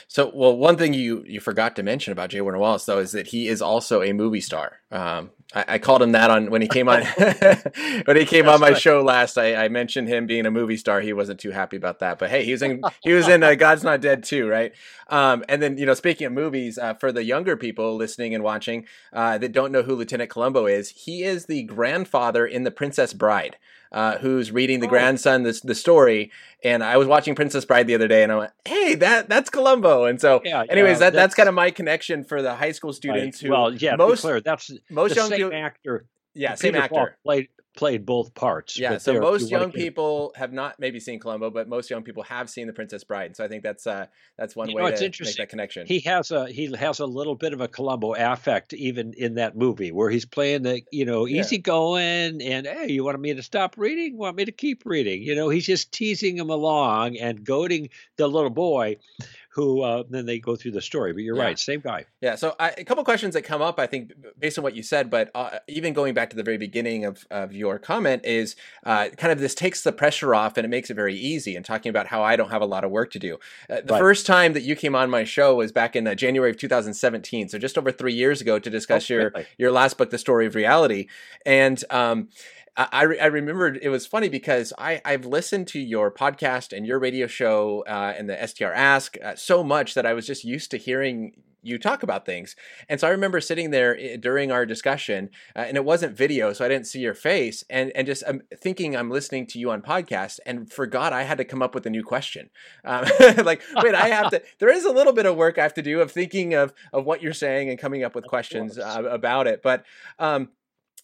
[0.08, 2.41] So, well, one thing you you forgot to mention about J.
[2.41, 4.79] Warner Wallace, though, is that he is also a movie star.
[4.91, 7.03] Um, I, I, called him that on when he came on
[8.05, 8.82] when he came That's on my right.
[8.82, 9.38] show last.
[9.38, 10.99] I, I, mentioned him being a movie star.
[11.01, 13.55] He wasn't too happy about that, but hey, he was in he was in uh,
[13.55, 14.73] God's Not Dead 2, right?
[15.08, 18.43] Um, and then you know, speaking of movies, uh, for the younger people listening and
[18.43, 22.71] watching uh, that don't know who Lieutenant Columbo is, he is the grandfather in The
[22.71, 23.58] Princess Bride
[23.91, 24.89] uh, who's reading the oh.
[24.89, 26.32] grandson the, the story.
[26.63, 29.49] And I was watching Princess Bride the other day, and I went, "Hey, that that's
[29.49, 32.54] Columbo." And so, yeah, anyways, yeah, that that's, that's kind of my connection for the
[32.56, 33.47] high school students right.
[33.47, 33.54] who.
[33.54, 36.06] Well, yeah, most clear, that's most young same actor.
[36.33, 38.77] Yeah, same Peter actor played played both parts.
[38.77, 42.49] Yeah, so most young people have not maybe seen Columbo, but most young people have
[42.49, 43.37] seen The Princess Bride.
[43.37, 45.87] So I think that's uh, that's one you way know, to make that connection.
[45.87, 49.55] He has a he has a little bit of a Columbo affect even in that
[49.55, 51.61] movie where he's playing the you know easy yeah.
[51.61, 54.17] going and hey, you want me to stop reading?
[54.17, 55.23] Want me to keep reading?
[55.23, 58.97] You know, he's just teasing him along and goading the little boy
[59.49, 61.12] who uh, then they go through the story.
[61.12, 61.43] But you're yeah.
[61.43, 62.05] right, same guy.
[62.21, 62.35] Yeah.
[62.35, 65.09] So I, a couple questions that come up, I think, based on what you said,
[65.09, 69.09] but uh, even going back to the very beginning of, of your comment is uh,
[69.17, 71.55] kind of this takes the pressure off and it makes it very easy.
[71.55, 73.39] And talking about how I don't have a lot of work to do.
[73.69, 73.99] Uh, the right.
[73.99, 77.49] first time that you came on my show was back in uh, January of 2017,
[77.49, 79.47] so just over three years ago, to discuss oh, your really?
[79.57, 81.07] your last book, The Story of Reality,
[81.45, 81.83] and.
[81.89, 82.29] Um,
[82.91, 86.97] I, I remembered it was funny because I, I've listened to your podcast and your
[86.97, 90.71] radio show uh, and the STR Ask uh, so much that I was just used
[90.71, 92.55] to hearing you talk about things.
[92.87, 96.53] And so I remember sitting there eh, during our discussion, uh, and it wasn't video,
[96.53, 99.71] so I didn't see your face, and and just um, thinking I'm listening to you
[99.71, 102.49] on podcast, and forgot I had to come up with a new question.
[102.85, 103.05] Um,
[103.43, 104.41] like, wait, I have to.
[104.59, 107.05] There is a little bit of work I have to do of thinking of of
[107.05, 109.85] what you're saying and coming up with questions uh, about it, but.
[110.17, 110.49] Um,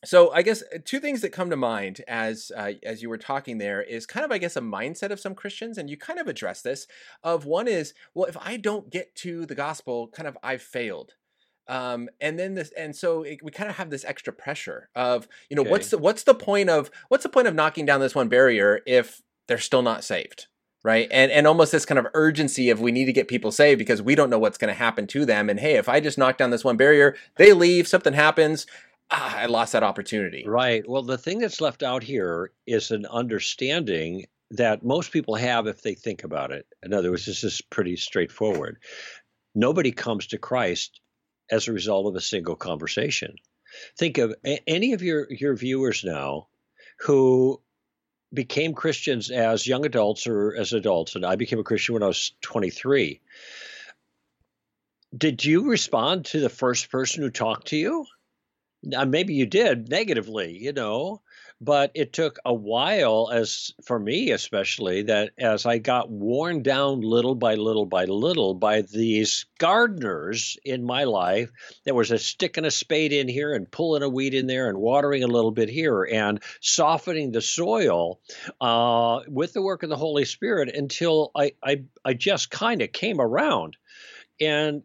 [0.05, 3.17] so I guess uh, two things that come to mind as uh, as you were
[3.17, 6.19] talking there is kind of I guess a mindset of some Christians, and you kind
[6.19, 6.87] of address this.
[7.23, 11.13] Of one is, well, if I don't get to the gospel, kind of I've failed.
[11.67, 15.27] Um, and then this, and so it, we kind of have this extra pressure of,
[15.49, 15.71] you know, okay.
[15.71, 18.81] what's the what's the point of what's the point of knocking down this one barrier
[18.85, 20.47] if they're still not saved?
[20.85, 23.79] right and and almost this kind of urgency of we need to get people saved
[23.79, 26.17] because we don't know what's going to happen to them and hey if i just
[26.17, 28.67] knock down this one barrier they leave something happens
[29.11, 30.43] ah, I lost that opportunity.
[30.47, 30.87] Right.
[30.87, 35.81] Well, the thing that's left out here is an understanding that most people have if
[35.81, 36.67] they think about it.
[36.83, 38.77] In other words, this is pretty straightforward.
[39.53, 41.01] Nobody comes to Christ
[41.49, 43.35] as a result of a single conversation.
[43.97, 44.35] Think of
[44.67, 46.47] any of your, your viewers now
[46.99, 47.61] who
[48.33, 52.07] became Christians as young adults or as adults, and I became a Christian when I
[52.07, 53.21] was 23.
[55.17, 58.05] Did you respond to the first person who talked to you?
[58.86, 61.21] Now, maybe you did negatively, you know,
[61.62, 67.00] but it took a while as for me especially that as i got worn down
[67.00, 71.50] little by little by little by these gardeners in my life
[71.86, 74.67] there was a stick and a spade in here and pulling a weed in there
[74.67, 78.19] and watering a little bit here and softening the soil
[78.60, 82.91] uh, with the work of the holy spirit until i i, I just kind of
[82.91, 83.78] came around.
[84.39, 84.84] And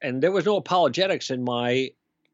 [0.00, 1.90] and there was no apologetics in my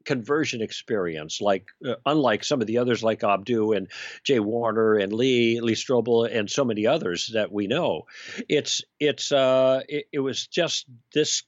[0.09, 3.89] conversion experience, like uh, unlike some of the others like Abdu and
[4.25, 4.41] J.
[4.41, 8.05] Warner and Lee Lee Strobel and so many others that we know.
[8.49, 11.43] It's it's uh it, it was just this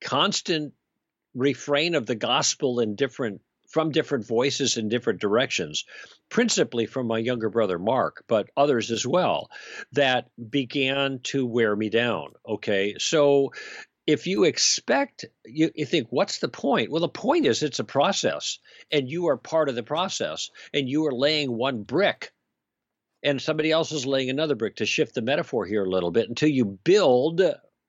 [0.00, 0.72] constant
[1.34, 5.84] refrain of the gospel in different from different voices in different directions,
[6.30, 9.50] principally from my younger brother Mark, but others as well,
[9.92, 12.28] that began to wear me down.
[12.48, 12.94] Okay.
[12.98, 13.52] So
[14.06, 16.90] if you expect you, you think what's the point?
[16.90, 18.58] Well the point is it's a process
[18.90, 22.32] and you are part of the process and you are laying one brick
[23.24, 26.28] and somebody else is laying another brick to shift the metaphor here a little bit
[26.28, 27.40] until you build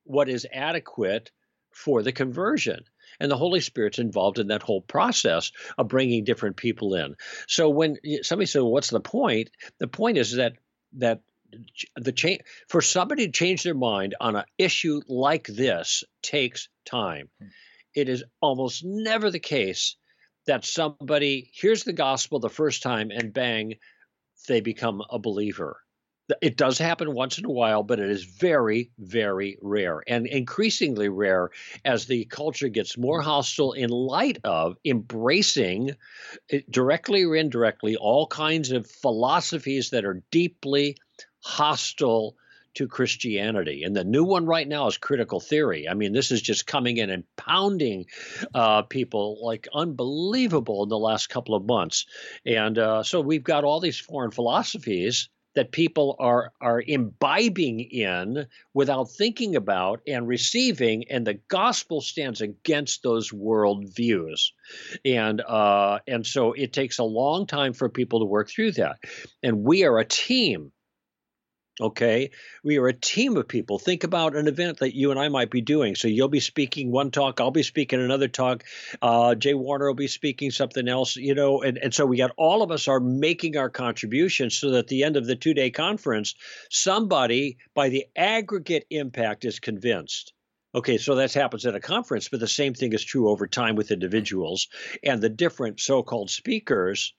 [0.05, 1.29] what is adequate
[1.71, 2.85] for the conversion.
[3.19, 7.15] And the holy spirit's involved in that whole process of bringing different people in.
[7.47, 9.49] So when somebody says well, what's the point?
[9.79, 10.53] The point is that
[10.97, 11.21] that
[11.95, 17.29] the change for somebody to change their mind on an issue like this takes time.
[17.39, 17.47] Hmm.
[17.95, 19.95] It is almost never the case
[20.47, 23.75] that somebody hears the gospel the first time and bang,
[24.47, 25.81] they become a believer.
[26.41, 31.07] It does happen once in a while, but it is very, very rare and increasingly
[31.07, 31.51] rare
[31.83, 35.95] as the culture gets more hostile in light of embracing,
[36.49, 40.97] eh, directly or indirectly, all kinds of philosophies that are deeply
[41.45, 42.35] hostile
[42.73, 43.83] to Christianity.
[43.83, 45.87] And the new one right now is critical theory.
[45.87, 48.07] I mean, this is just coming in and pounding
[48.53, 52.05] uh, people like unbelievable in the last couple of months.
[52.45, 58.45] And uh, so we've got all these foreign philosophies that people are are imbibing in
[58.73, 64.51] without thinking about and receiving, and the gospel stands against those worldviews,
[65.05, 68.97] and uh, and so it takes a long time for people to work through that,
[69.41, 70.73] and we are a team
[71.79, 72.31] Okay.
[72.63, 73.79] We are a team of people.
[73.79, 75.95] Think about an event that you and I might be doing.
[75.95, 78.63] So you'll be speaking one talk, I'll be speaking another talk,
[79.01, 79.55] uh, J.
[79.55, 82.71] Warner will be speaking something else, you know, and, and so we got all of
[82.71, 86.35] us are making our contributions so that at the end of the two day conference,
[86.69, 90.31] somebody by the aggregate impact is convinced.
[90.73, 93.75] Okay, so that happens at a conference, but the same thing is true over time
[93.75, 94.67] with individuals
[95.03, 97.13] and the different so called speakers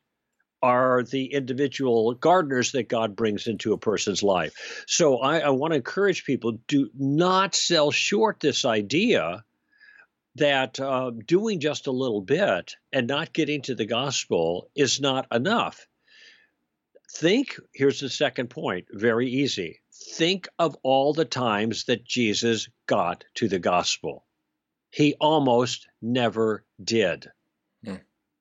[0.62, 4.85] are the individual gardeners that God brings into a person's life.
[4.87, 9.45] So I, I want to encourage people do not sell short this idea
[10.37, 15.27] that uh, doing just a little bit and not getting to the gospel is not
[15.33, 15.87] enough.
[17.14, 19.81] Think, here's the second point, very easy.
[20.14, 24.27] Think of all the times that Jesus got to the gospel.
[24.90, 27.29] He almost never did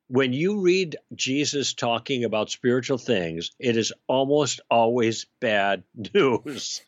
[0.08, 5.82] when you read Jesus talking about spiritual things, it is almost always bad
[6.14, 6.82] news.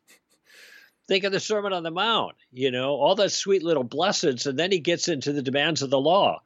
[1.09, 4.59] Think of the Sermon on the Mount, you know, all that sweet little blessings, and
[4.59, 6.43] then he gets into the demands of the law.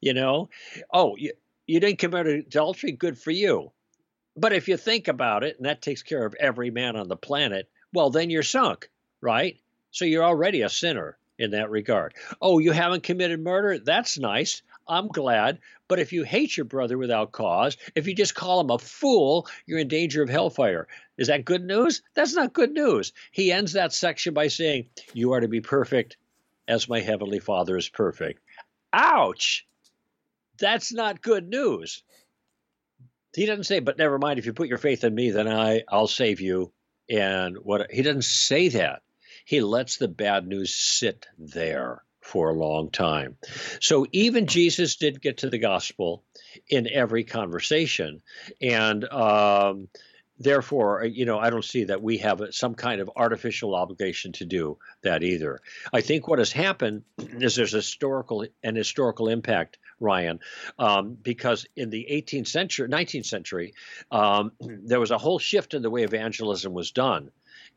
[0.00, 0.48] You know,
[0.92, 1.32] oh, you,
[1.66, 3.70] you didn't commit adultery, good for you.
[4.34, 7.16] But if you think about it, and that takes care of every man on the
[7.16, 8.88] planet, well, then you're sunk,
[9.20, 9.58] right?
[9.90, 12.14] So you're already a sinner in that regard.
[12.40, 13.78] Oh, you haven't committed murder?
[13.78, 14.62] That's nice.
[14.88, 15.58] I'm glad.
[15.88, 19.46] But if you hate your brother without cause, if you just call him a fool,
[19.66, 20.88] you're in danger of hellfire.
[21.16, 22.02] Is that good news?
[22.14, 23.12] That's not good news.
[23.30, 26.16] He ends that section by saying, You are to be perfect
[26.66, 28.40] as my heavenly Father is perfect.
[28.92, 29.66] Ouch!
[30.58, 32.02] That's not good news.
[33.34, 35.82] He doesn't say, but never mind, if you put your faith in me, then I,
[35.88, 36.72] I'll save you.
[37.08, 39.02] And what he doesn't say that.
[39.44, 43.36] He lets the bad news sit there for a long time.
[43.80, 46.22] So even Jesus did get to the gospel
[46.68, 48.22] in every conversation.
[48.60, 49.88] And um,
[50.38, 54.44] therefore, you know, I don't see that we have some kind of artificial obligation to
[54.44, 55.60] do that either.
[55.92, 60.40] I think what has happened is there's historical an historical impact Ryan,
[60.78, 63.74] um, because in the 18th century, 19th century,
[64.10, 67.30] um, there was a whole shift in the way evangelism was done.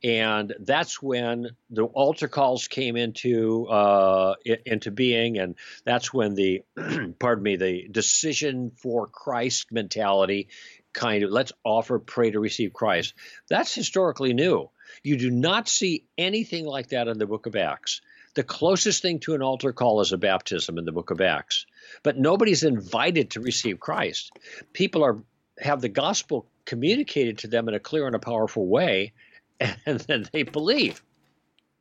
[0.04, 4.36] And that's when the altar calls came into uh,
[4.66, 6.64] into being, and that's when the,
[7.20, 10.50] pardon me, the decision for Christ mentality,
[10.92, 13.14] kind of let's offer, pray to receive Christ.
[13.50, 14.70] That's historically new.
[15.04, 18.02] You do not see anything like that in the Book of Acts.
[18.36, 21.66] The closest thing to an altar call is a baptism in the Book of Acts,
[22.02, 24.32] but nobody's invited to receive Christ.
[24.74, 25.24] People are
[25.60, 29.14] have the gospel communicated to them in a clear and a powerful way
[29.86, 31.02] and then they believe.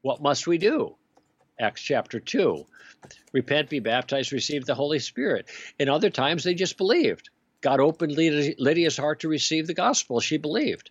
[0.03, 0.97] What must we do?
[1.61, 2.67] Acts chapter 2.
[3.33, 5.49] Repent, be baptized, receive the Holy Spirit.
[5.79, 7.31] In other times, they just believed.
[7.61, 10.21] God opened Lydia's heart to receive the gospel.
[10.21, 10.91] She believed.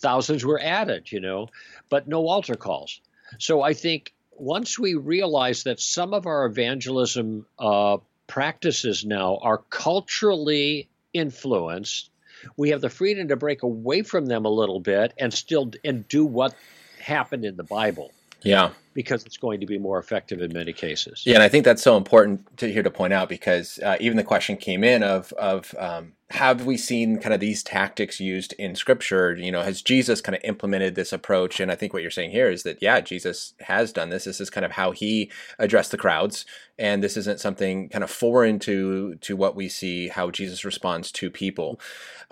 [0.00, 1.48] Thousands were added, you know,
[1.88, 3.00] but no altar calls.
[3.38, 9.58] So I think once we realize that some of our evangelism uh, practices now are
[9.58, 12.10] culturally influenced,
[12.56, 16.06] we have the freedom to break away from them a little bit and still and
[16.08, 16.54] do what
[17.00, 18.12] happened in the Bible.
[18.42, 18.70] Yeah.
[18.94, 21.22] Because it's going to be more effective in many cases.
[21.26, 24.16] Yeah, and I think that's so important to here to point out because uh, even
[24.16, 28.54] the question came in of of um, have we seen kind of these tactics used
[28.54, 29.36] in Scripture?
[29.36, 31.60] You know, has Jesus kind of implemented this approach?
[31.60, 34.24] And I think what you're saying here is that yeah, Jesus has done this.
[34.24, 36.46] This is kind of how he addressed the crowds,
[36.78, 41.12] and this isn't something kind of foreign to to what we see how Jesus responds
[41.12, 41.78] to people.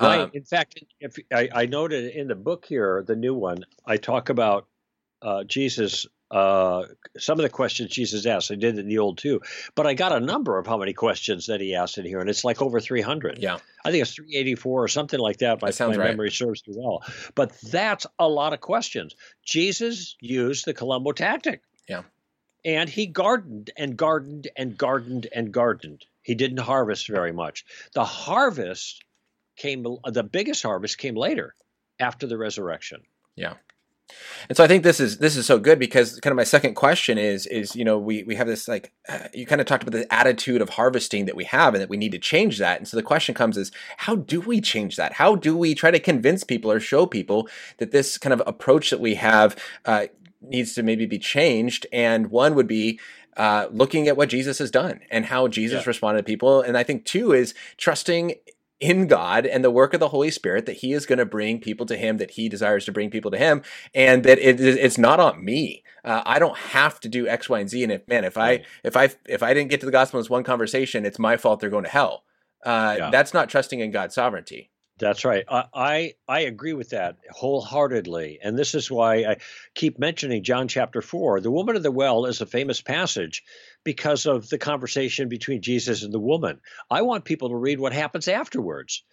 [0.01, 0.21] Right.
[0.21, 3.99] Um, in fact, if I, I noted in the book here, the new one, I
[3.99, 4.67] talk about
[5.25, 6.85] uh, Jesus, uh,
[7.17, 8.51] some of the questions Jesus asked.
[8.51, 9.41] I did in the old too,
[9.75, 12.29] but I got a number of how many questions that he asked in here, and
[12.29, 13.39] it's like over 300.
[13.39, 15.63] Yeah, I think it's 384 or something like that.
[15.63, 16.11] My, that my right.
[16.11, 17.03] memory serves me well.
[17.35, 19.17] But that's a lot of questions.
[19.43, 21.63] Jesus used the Columbo tactic.
[21.89, 22.03] Yeah,
[22.65, 26.05] and he gardened and gardened and gardened and gardened.
[26.23, 27.65] He didn't harvest very much.
[27.95, 29.03] The harvest
[29.57, 29.87] came.
[30.05, 31.55] The biggest harvest came later,
[31.99, 33.01] after the resurrection.
[33.37, 33.55] Yeah.
[34.49, 36.75] And so I think this is this is so good because kind of my second
[36.75, 39.83] question is is you know we we have this like uh, you kind of talked
[39.83, 42.79] about the attitude of harvesting that we have and that we need to change that.
[42.79, 45.15] And so the question comes is how do we change that?
[45.15, 48.91] How do we try to convince people or show people that this kind of approach
[48.91, 50.07] that we have uh,
[50.43, 51.87] needs to maybe be changed?
[51.93, 53.01] And one would be
[53.37, 55.89] uh, looking at what Jesus has done and how Jesus yeah.
[55.89, 56.61] responded to people.
[56.61, 58.35] And I think two is trusting
[58.85, 61.59] in God and the work of the Holy Spirit that He is going to bring
[61.59, 63.63] people to Him, that He desires to bring people to Him,
[63.95, 65.83] and that it, it's not on me.
[66.05, 67.83] Uh, I don't have to do X, Y, and Z.
[67.83, 70.23] And if man, if I if I if I didn't get to the gospel in
[70.23, 71.61] this one conversation, it's my fault.
[71.61, 72.25] They're going to hell.
[72.63, 73.11] Uh, yeah.
[73.11, 74.71] That's not trusting in God's sovereignty.
[75.05, 75.45] That's right.
[75.47, 79.37] I, I, I agree with that wholeheartedly, and this is why I
[79.75, 81.41] keep mentioning John chapter four.
[81.41, 83.43] The woman of the well is a famous passage
[83.85, 86.59] because of the conversation between Jesus and the woman.
[86.91, 89.05] I want people to read what happens afterwards.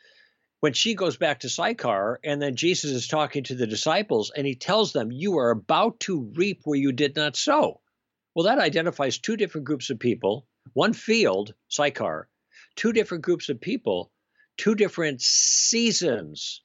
[0.62, 4.47] When she goes back to Sychar, and then Jesus is talking to the disciples, and
[4.47, 7.82] he tells them, "You are about to reap where you did not sow."
[8.34, 10.47] Well, that identifies two different groups of people.
[10.71, 12.30] One field, Sychar,
[12.77, 14.10] two different groups of people
[14.62, 16.62] two different seasons.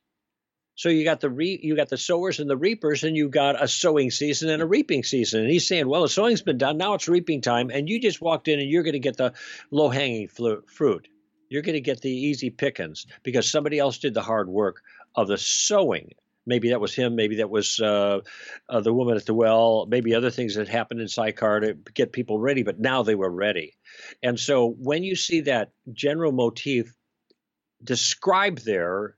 [0.74, 3.62] So you got the re- you got the sowers and the reapers, and you got
[3.62, 5.40] a sowing season and a reaping season.
[5.40, 8.20] And he's saying, well, the sowing's been done, now it's reaping time, and you just
[8.20, 9.32] walked in, and you're going to get the
[9.70, 11.08] low hanging fruit.
[11.48, 14.82] You're going to get the easy pickings because somebody else did the hard work
[15.14, 16.12] of the sowing.
[16.44, 17.16] Maybe that was him.
[17.16, 18.20] Maybe that was uh,
[18.68, 19.86] uh, the woman at the well.
[19.88, 22.62] Maybe other things that happened in Sychar to get people ready.
[22.62, 23.74] But now they were ready.
[24.22, 26.94] And so when you see that general motif
[27.82, 29.16] described there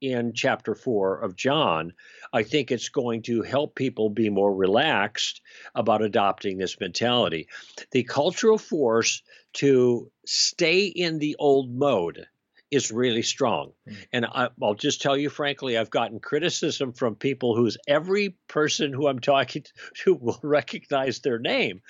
[0.00, 1.92] in chapter 4 of John,
[2.32, 5.40] I think it's going to help people be more relaxed
[5.74, 7.48] about adopting this mentality.
[7.92, 9.22] The cultural force
[9.54, 12.26] to stay in the old mode
[12.70, 13.72] is really strong.
[13.88, 13.96] Mm.
[14.12, 18.92] And I, will just tell you frankly, I've gotten criticism from people whose every person
[18.92, 19.64] who I'm talking
[20.02, 21.82] to will recognize their name.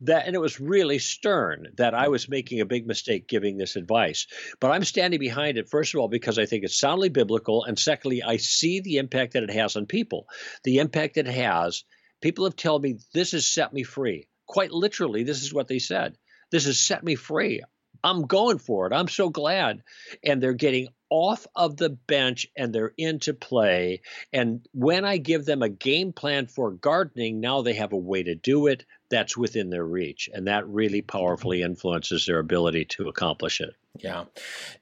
[0.00, 3.76] That and it was really stern that I was making a big mistake giving this
[3.76, 4.26] advice.
[4.60, 7.78] But I'm standing behind it first of all because I think it's soundly biblical, and
[7.78, 10.26] secondly, I see the impact that it has on people.
[10.64, 11.84] The impact it has.
[12.20, 14.28] People have told me this has set me free.
[14.46, 16.16] Quite literally, this is what they said.
[16.50, 17.62] This has set me free.
[18.04, 18.92] I'm going for it.
[18.92, 19.82] I'm so glad.
[20.22, 24.02] And they're getting off of the bench and they're into play.
[24.32, 28.22] And when I give them a game plan for gardening, now they have a way
[28.22, 30.28] to do it that's within their reach.
[30.32, 33.74] And that really powerfully influences their ability to accomplish it.
[33.98, 34.24] Yeah.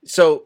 [0.05, 0.45] So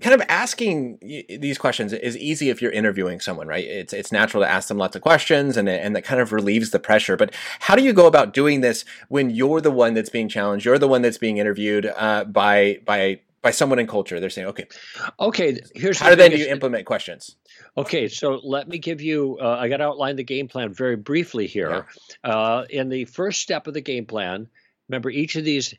[0.00, 3.64] kind of asking these questions is easy if you're interviewing someone, right?
[3.64, 6.70] It's it's natural to ask them lots of questions, and and that kind of relieves
[6.70, 7.16] the pressure.
[7.16, 10.64] But how do you go about doing this when you're the one that's being challenged,
[10.64, 14.20] you're the one that's being interviewed uh, by by by someone in culture?
[14.20, 14.66] They're saying, okay,
[15.20, 17.36] okay, here's how the then do you implement questions?
[17.76, 19.38] Okay, so let me give you.
[19.40, 21.86] Uh, I got to outline the game plan very briefly here.
[22.24, 22.30] Yeah.
[22.30, 24.48] Uh, in the first step of the game plan,
[24.88, 25.74] remember each of these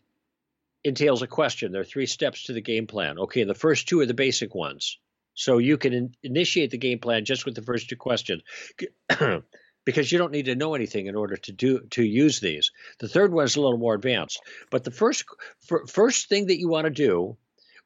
[0.84, 1.72] entails a question.
[1.72, 3.18] There are three steps to the game plan.
[3.20, 4.98] Okay, the first two are the basic ones.
[5.34, 8.44] So you can in- initiate the game plan just with the first two questions.
[9.86, 12.72] because you don't need to know anything in order to do to use these.
[13.00, 14.42] The third one is a little more advanced.
[14.72, 15.26] But the first
[15.88, 17.38] first thing that you want to do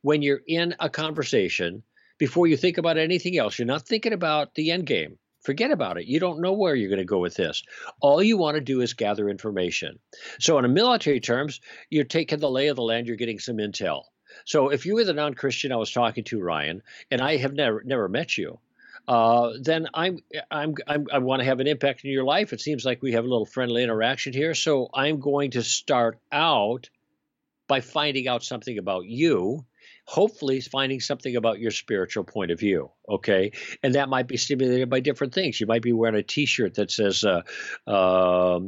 [0.01, 1.83] when you're in a conversation
[2.17, 5.17] before you think about anything else, you're not thinking about the end game.
[5.47, 6.07] Forget about it.
[6.07, 7.63] You don't know where you're going to go with this.
[8.01, 9.97] All you want to do is gather information.
[10.41, 14.03] So, in military terms, you're taking the lay of the land, you're getting some intel.
[14.43, 17.53] So, if you were the non Christian I was talking to, Ryan, and I have
[17.53, 18.59] never, never met you,
[19.07, 20.19] uh, then I'm,
[20.51, 22.51] I'm, I'm, i want to have an impact in your life.
[22.51, 24.53] It seems like we have a little friendly interaction here.
[24.53, 26.89] So, I'm going to start out
[27.69, 29.65] by finding out something about you
[30.07, 32.89] hopefully finding something about your spiritual point of view.
[33.09, 33.51] Okay.
[33.83, 35.59] And that might be stimulated by different things.
[35.61, 37.41] You might be wearing a t shirt that says uh,
[37.89, 38.59] uh,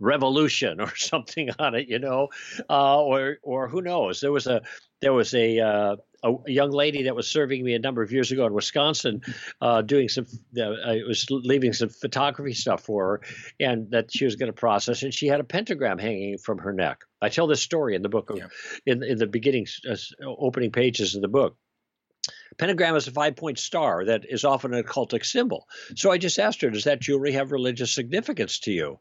[0.00, 2.28] revolution or something on it, you know,
[2.68, 4.20] uh, or, or who knows.
[4.20, 4.62] There was a,
[5.00, 8.32] there was a, uh, a, young lady that was serving me a number of years
[8.32, 9.20] ago in Wisconsin,
[9.60, 10.26] uh, doing some,
[10.58, 13.20] uh, I was leaving some photography stuff for her,
[13.60, 16.72] and that she was going to process, and she had a pentagram hanging from her
[16.72, 17.02] neck.
[17.20, 18.46] I tell this story in the book, of, yeah.
[18.86, 21.56] in in the beginning, uh, opening pages of the book.
[22.56, 25.68] Pentagram is a five point star that is often an occultic symbol.
[25.96, 28.98] So I just asked her, "Does that jewelry have religious significance to you?"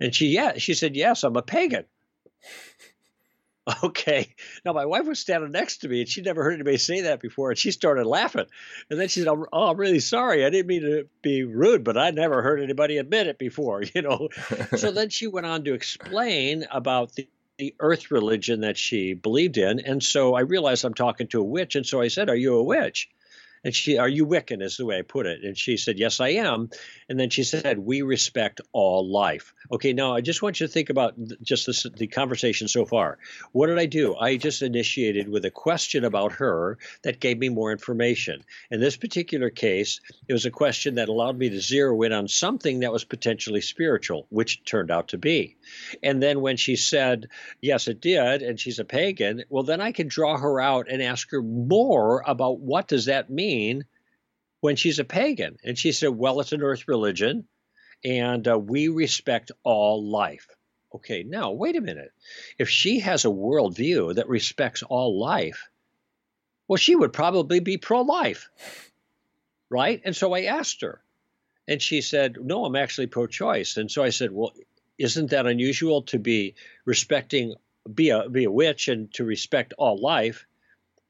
[0.00, 1.84] And she, yeah, she said, "Yes, I'm a pagan."
[3.82, 4.32] Okay.
[4.64, 7.20] Now my wife was standing next to me, and she'd never heard anybody say that
[7.20, 8.46] before, and she started laughing.
[8.90, 10.44] And then she said, "Oh, I'm really sorry.
[10.44, 14.02] I didn't mean to be rude, but I never heard anybody admit it before." You
[14.02, 14.28] know.
[14.76, 17.28] so then she went on to explain about the
[17.58, 19.80] the earth religion that she believed in.
[19.80, 21.74] And so I realized I'm talking to a witch.
[21.76, 23.08] And so I said, Are you a witch?
[23.64, 24.62] And she, Are you Wiccan?
[24.62, 25.42] is the way I put it.
[25.42, 26.70] And she said, Yes, I am.
[27.08, 29.54] And then she said, We respect all life.
[29.72, 33.18] Okay, now I just want you to think about just this, the conversation so far.
[33.52, 34.14] What did I do?
[34.14, 38.44] I just initiated with a question about her that gave me more information.
[38.70, 42.28] In this particular case, it was a question that allowed me to zero in on
[42.28, 45.55] something that was potentially spiritual, which turned out to be.
[46.02, 47.28] And then when she said,
[47.60, 51.02] Yes, it did, and she's a pagan, well, then I can draw her out and
[51.02, 53.84] ask her more about what does that mean
[54.60, 55.56] when she's a pagan.
[55.64, 57.46] And she said, Well, it's an earth religion
[58.04, 60.46] and uh, we respect all life.
[60.94, 62.12] Okay, now wait a minute.
[62.58, 65.68] If she has a worldview that respects all life,
[66.68, 68.48] well, she would probably be pro life,
[69.68, 70.00] right?
[70.04, 71.02] And so I asked her,
[71.68, 73.76] and she said, No, I'm actually pro choice.
[73.76, 74.52] And so I said, Well,
[74.98, 77.54] isn't that unusual to be respecting,
[77.92, 80.46] be a, be a witch and to respect all life?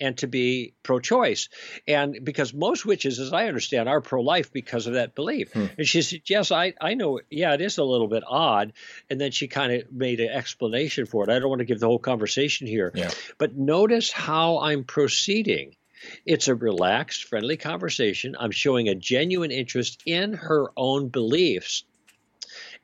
[0.01, 1.49] and to be pro choice.
[1.87, 5.53] And because most witches, as I understand, are pro life because of that belief.
[5.53, 5.66] Hmm.
[5.78, 7.20] And she said, Yes, I, I know.
[7.30, 8.72] Yeah, it is a little bit odd.
[9.09, 11.30] And then she kind of made an explanation for it.
[11.30, 12.93] I don't want to give the whole conversation here.
[12.95, 13.11] Yeah.
[13.39, 15.76] But notice how I'm proceeding.
[16.24, 18.37] It's a relaxed, friendly conversation.
[18.39, 21.84] I'm showing a genuine interest in her own beliefs.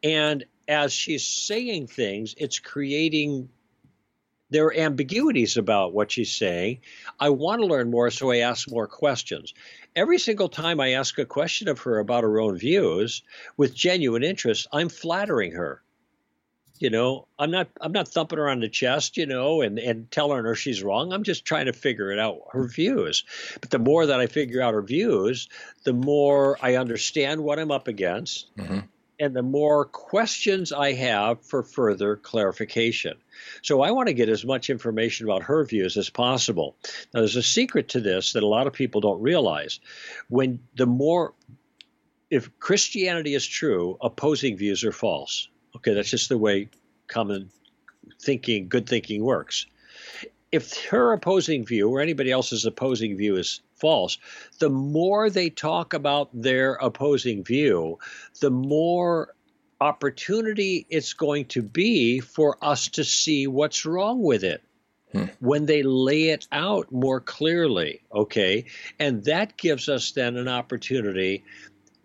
[0.03, 3.49] And as she's saying things, it's creating
[4.53, 6.81] there are ambiguities about what she's saying.
[7.19, 9.55] I want to learn more, so I ask more questions.
[9.97, 13.23] Every single time I ask a question of her about her own views
[13.57, 15.83] with genuine interest, I'm flattering her.
[16.79, 20.11] You know, I'm not I'm not thumping her on the chest, you know, and, and
[20.11, 21.13] telling her she's wrong.
[21.13, 23.25] I'm just trying to figure it out her views.
[23.61, 25.49] But the more that I figure out her views,
[25.85, 28.55] the more I understand what I'm up against.
[28.57, 28.81] Mm-hmm
[29.23, 33.15] and the more questions I have for further clarification.
[33.63, 36.75] So I want to get as much information about her views as possible.
[37.15, 39.79] Now, there's a secret to this that a lot of people don't realize.
[40.29, 41.35] When the more,
[42.31, 45.49] if Christianity is true, opposing views are false.
[45.77, 46.69] Okay, that's just the way
[47.07, 47.49] common
[48.21, 49.67] thinking, good thinking works.
[50.53, 54.19] If her opposing view or anybody else's opposing view is false,
[54.59, 57.99] the more they talk about their opposing view,
[58.41, 59.35] the more
[59.81, 64.63] opportunity it's going to be for us to see what's wrong with it.
[65.13, 65.25] Hmm.
[65.41, 68.67] When they lay it out more clearly, okay?
[68.99, 71.45] And that gives us then an opportunity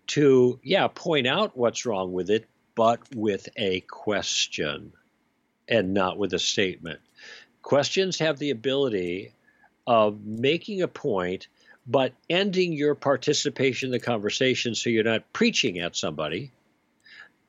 [0.08, 2.46] to, yeah, point out what's wrong with it,
[2.76, 4.94] but with a question
[5.68, 7.00] and not with a statement.
[7.68, 9.34] Questions have the ability
[9.86, 11.50] of making a point,
[11.86, 16.54] but ending your participation in the conversation so you're not preaching at somebody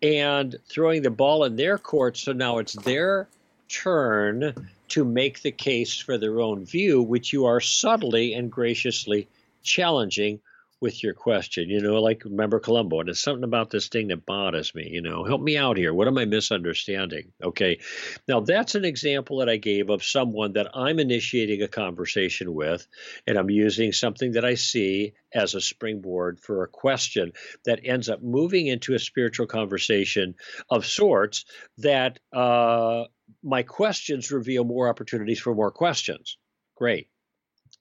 [0.03, 3.29] and throwing the ball in their court so now it's their
[3.69, 4.53] turn
[4.89, 9.29] to make the case for their own view, which you are subtly and graciously
[9.62, 10.41] challenging
[10.81, 11.68] with your question.
[11.68, 14.89] You know, like remember Columbo, and it's something about this thing that bothers me.
[14.91, 15.93] You know, help me out here.
[15.93, 17.33] What am I misunderstanding?
[17.43, 17.81] Okay.
[18.26, 22.87] Now, that's an example that I gave of someone that I'm initiating a conversation with,
[23.26, 27.33] and I'm using something that I see as a springboard for a question
[27.64, 30.35] that ends up moving into a spiritual conversation
[30.70, 31.45] of sorts
[31.79, 33.05] that uh,
[33.43, 36.39] my questions reveal more opportunities for more questions.
[36.76, 37.09] Great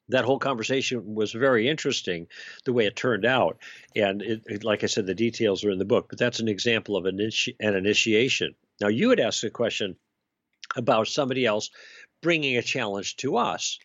[0.10, 2.28] that whole conversation was very interesting
[2.66, 3.58] the way it turned out.
[3.96, 6.48] And it, it, like i said the details are in the book but that's an
[6.48, 8.56] example of an, initi- an initiation.
[8.80, 9.96] Now you had asked a question
[10.76, 11.70] about somebody else
[12.22, 13.80] bringing a challenge to us.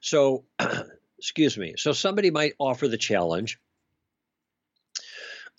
[0.00, 0.44] So
[1.18, 1.74] excuse me.
[1.76, 3.58] So somebody might offer the challenge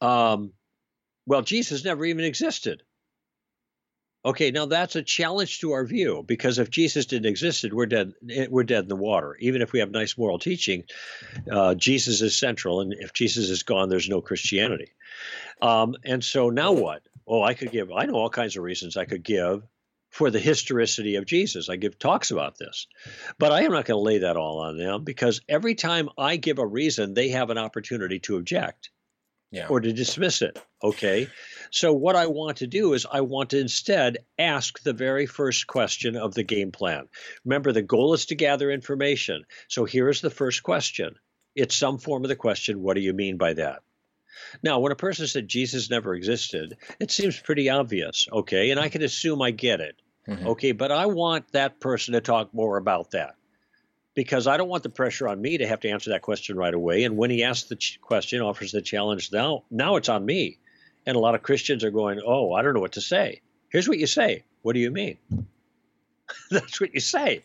[0.02, 0.54] um,
[1.26, 2.84] well jesus never even existed
[4.26, 8.14] Okay, now that's a challenge to our view because if Jesus didn't exist, we're dead.
[8.30, 9.38] Eh, we're dead in the water.
[9.40, 10.84] Even if we have nice moral teaching,
[11.50, 14.92] uh, Jesus is central, and if Jesus is gone, there's no Christianity.
[15.62, 17.02] Um, and so now what?
[17.26, 17.92] Oh, I could give.
[17.92, 19.64] I know all kinds of reasons I could give
[20.10, 21.70] for the historicity of Jesus.
[21.70, 22.88] I give talks about this,
[23.38, 26.36] but I am not going to lay that all on them because every time I
[26.36, 28.90] give a reason, they have an opportunity to object
[29.52, 29.68] yeah.
[29.68, 30.62] or to dismiss it.
[30.84, 31.28] Okay.
[31.72, 35.68] So, what I want to do is, I want to instead ask the very first
[35.68, 37.08] question of the game plan.
[37.46, 39.44] Remember, the goal is to gather information.
[39.68, 41.16] So, here is the first question
[41.56, 43.82] it's some form of the question what do you mean by that?
[44.64, 48.28] Now, when a person said Jesus never existed, it seems pretty obvious.
[48.32, 48.72] Okay.
[48.72, 50.02] And I can assume I get it.
[50.28, 50.48] Mm-hmm.
[50.48, 50.72] Okay.
[50.72, 53.36] But I want that person to talk more about that
[54.20, 56.74] because I don't want the pressure on me to have to answer that question right
[56.74, 57.06] away.
[57.06, 60.58] And when he asks the ch- question, offers the challenge, now now it's on me.
[61.06, 63.40] And a lot of Christians are going, "Oh, I don't know what to say."
[63.70, 64.44] Here's what you say.
[64.62, 65.20] What do you mean?
[66.52, 67.44] That's what you say.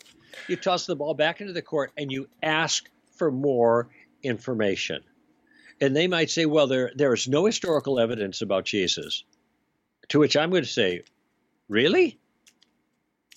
[0.48, 3.88] You toss the ball back into the court and you ask for more
[4.24, 5.04] information.
[5.80, 9.22] And they might say, "Well, there there is no historical evidence about Jesus."
[10.08, 11.04] To which I'm going to say,
[11.68, 12.18] "Really?"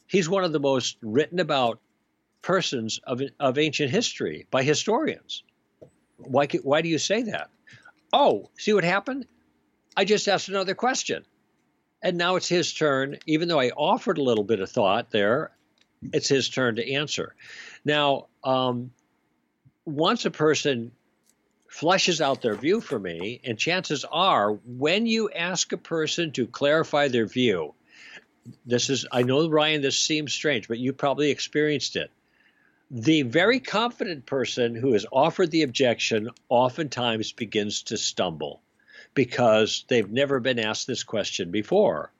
[0.08, 1.80] He's one of the most written about
[2.48, 5.44] persons of, of ancient history by historians.
[6.16, 7.50] Why, why do you say that?
[8.14, 9.28] Oh, see what happened?
[9.98, 11.26] I just asked another question.
[12.02, 15.52] And now it's his turn, even though I offered a little bit of thought there,
[16.14, 17.36] it's his turn to answer.
[17.84, 18.92] Now, um,
[19.84, 20.94] once a person
[21.70, 26.48] fleshes out their view for me, and chances are when you ask a person to
[26.48, 27.74] clarify their view,
[28.66, 32.10] this is, I know, Ryan, this seems strange, but you probably experienced it
[32.90, 38.62] the very confident person who has offered the objection oftentimes begins to stumble
[39.14, 42.12] because they've never been asked this question before.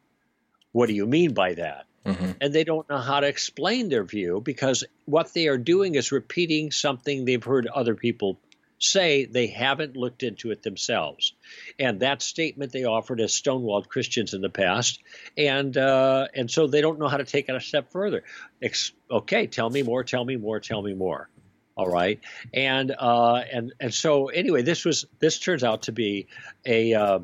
[0.72, 1.86] What do you mean by that?
[2.06, 2.32] Mm-hmm.
[2.42, 6.12] And they don't know how to explain their view because what they are doing is
[6.12, 8.40] repeating something they've heard other people
[8.80, 11.34] say they haven't looked into it themselves.
[11.80, 15.00] And that statement they offered as stonewalled Christians in the past,
[15.38, 18.24] and uh, and so they don't know how to take it a step further.
[18.62, 21.30] Ex- okay, tell me more, tell me more, tell me more.
[21.76, 22.20] All right,
[22.54, 26.28] and uh, and and so anyway, this was this turns out to be
[26.66, 27.20] a uh,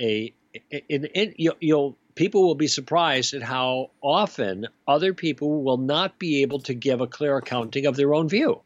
[0.00, 0.34] a
[0.70, 6.18] in, in, you'll, you'll people will be surprised at how often other people will not
[6.18, 8.60] be able to give a clear accounting of their own view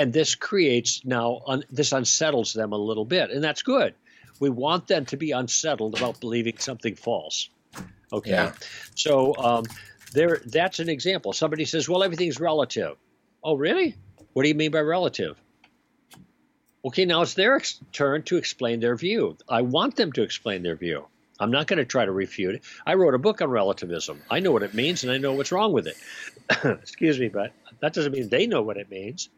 [0.00, 3.94] and this creates now un, this unsettles them a little bit and that's good.
[4.40, 7.50] We want them to be unsettled about believing something false.
[8.10, 8.30] Okay.
[8.30, 8.52] Yeah.
[8.94, 9.64] so um,
[10.14, 11.34] there that's an example.
[11.34, 12.96] Somebody says well everything's relative.
[13.44, 13.94] Oh really?
[14.32, 15.38] What do you mean by relative?
[16.82, 19.36] Okay now it's their ex- turn to explain their view.
[19.50, 21.04] I want them to explain their view.
[21.38, 22.62] I'm not going to try to refute it.
[22.86, 24.20] I wrote a book on relativism.
[24.30, 25.96] I know what it means and i know what's wrong with it.
[26.64, 29.28] Excuse me but that doesn't mean they know what it means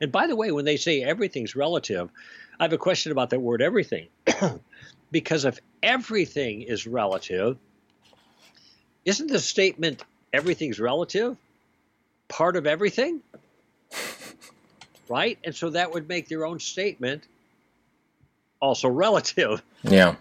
[0.00, 2.10] and by the way, when they say everything's relative,
[2.58, 4.08] I have a question about that word everything.
[5.10, 7.56] because if everything is relative,
[9.04, 11.36] isn't the statement everything's relative
[12.28, 13.20] part of everything?
[15.08, 15.38] Right?
[15.42, 17.26] And so that would make their own statement
[18.60, 19.62] also relative.
[19.82, 20.16] Yeah.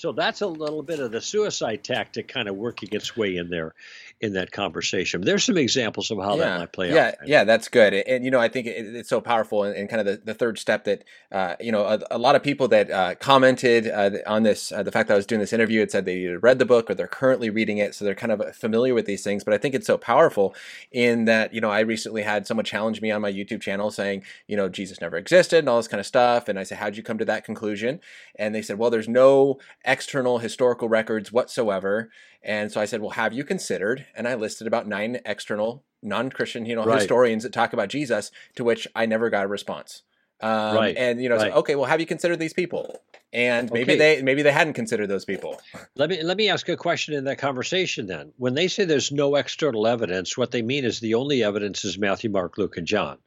[0.00, 3.50] So that's a little bit of the suicide tactic kind of working its way in
[3.50, 3.74] there
[4.18, 5.20] in that conversation.
[5.20, 6.44] There's some examples of how yeah.
[6.44, 7.14] that might play yeah, out.
[7.20, 7.92] Yeah, yeah, that's good.
[7.92, 10.32] And, you know, I think it, it's so powerful and, and, kind of the, the
[10.32, 14.10] third step that, uh, you know, a, a, lot of people that uh, commented uh,
[14.26, 16.38] on this, uh, the fact that I was doing this interview, had said they either
[16.38, 17.94] read the book or they're currently reading it.
[17.94, 19.44] So they're kind of familiar with these things.
[19.44, 20.54] But I think it's so powerful
[20.92, 24.24] in that, you know, I recently had someone challenge me on my YouTube channel saying,
[24.46, 26.48] you know, Jesus never existed and all this kind of stuff.
[26.48, 28.00] And I said, how'd you come to that conclusion?
[28.36, 29.58] And they said, well, there's no
[29.90, 32.10] external historical records whatsoever.
[32.42, 34.06] And so I said, well, have you considered?
[34.14, 37.00] And I listed about nine external non-Christian, you know, right.
[37.00, 40.02] historians that talk about Jesus, to which I never got a response.
[40.42, 40.96] Um, right.
[40.96, 41.52] And you know, right.
[41.52, 42.96] so, okay, well, have you considered these people?
[43.32, 43.98] And maybe okay.
[43.98, 45.60] they maybe they hadn't considered those people.
[45.94, 48.06] Let me let me ask a question in that conversation.
[48.06, 51.84] Then, when they say there's no external evidence, what they mean is the only evidence
[51.84, 53.18] is Matthew, Mark, Luke, and John,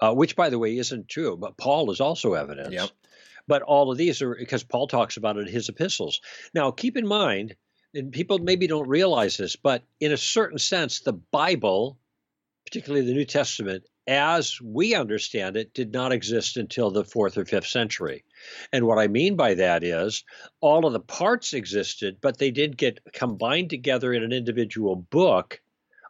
[0.00, 1.36] uh, which, by the way, isn't true.
[1.36, 2.72] But Paul is also evidence.
[2.72, 2.90] Yep.
[3.48, 6.20] But all of these are because Paul talks about it in his epistles.
[6.54, 7.54] Now, keep in mind
[7.94, 11.98] and people maybe don't realize this, but in a certain sense, the Bible,
[12.66, 17.44] particularly the New Testament, as we understand it, did not exist until the fourth or
[17.44, 18.24] fifth century.
[18.72, 20.24] And what I mean by that is
[20.60, 25.60] all of the parts existed, but they did get combined together in an individual book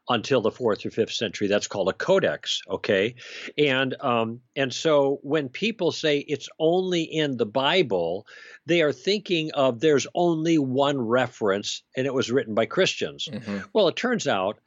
[0.08, 1.48] until the fourth or fifth century.
[1.48, 2.62] That's called a codex.
[2.68, 3.16] Okay,
[3.58, 8.26] and um, and so when people say it's only in the Bible,
[8.66, 13.28] they are thinking of there's only one reference, and it was written by Christians.
[13.30, 13.58] Mm-hmm.
[13.72, 14.58] Well, it turns out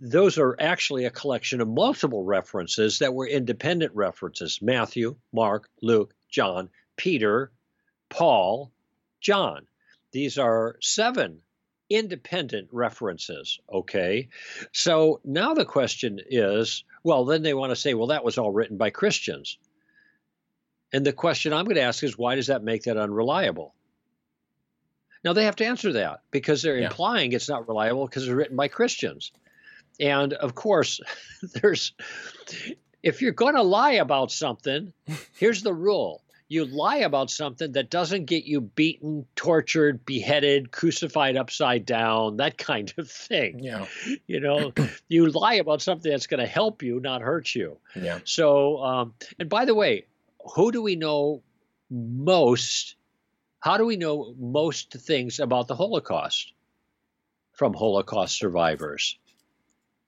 [0.00, 6.12] those are actually a collection of multiple references that were independent references Matthew, Mark, Luke,
[6.28, 7.52] John, Peter,
[8.08, 8.72] Paul,
[9.20, 9.66] John.
[10.10, 11.40] These are seven
[11.90, 13.60] independent references.
[13.72, 14.28] Okay.
[14.72, 18.50] So now the question is well, then they want to say, well, that was all
[18.50, 19.58] written by Christians.
[20.92, 23.74] And the question I'm going to ask is, why does that make that unreliable?
[25.22, 26.86] Now they have to answer that because they're yeah.
[26.86, 29.32] implying it's not reliable because it's written by Christians.
[30.00, 31.00] And of course,
[31.42, 31.92] there's
[33.02, 34.92] if you're going to lie about something,
[35.34, 41.36] here's the rule you lie about something that doesn't get you beaten, tortured, beheaded, crucified
[41.36, 43.60] upside down, that kind of thing.
[43.60, 43.86] Yeah.
[44.26, 44.72] You know,
[45.08, 47.78] you lie about something that's going to help you, not hurt you.
[47.96, 48.18] Yeah.
[48.24, 50.06] So, um, and by the way,
[50.54, 51.42] who do we know
[51.90, 52.96] most?
[53.60, 56.52] How do we know most things about the Holocaust
[57.52, 59.18] from Holocaust survivors?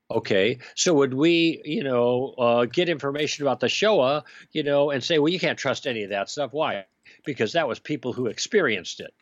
[0.08, 5.02] Okay, so would we, you know, uh, get information about the Shoah, you know, and
[5.02, 6.52] say, well, you can't trust any of that stuff?
[6.52, 6.84] Why?
[7.24, 9.12] Because that was people who experienced it.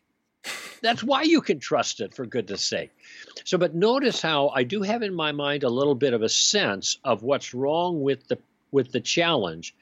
[0.81, 2.91] That's why you can trust it, for goodness sake.
[3.45, 6.29] So, but notice how I do have in my mind a little bit of a
[6.29, 8.37] sense of what's wrong with the
[8.71, 9.73] with the challenge,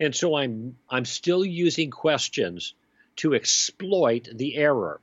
[0.00, 2.74] and so I'm I'm still using questions
[3.16, 5.00] to exploit the error.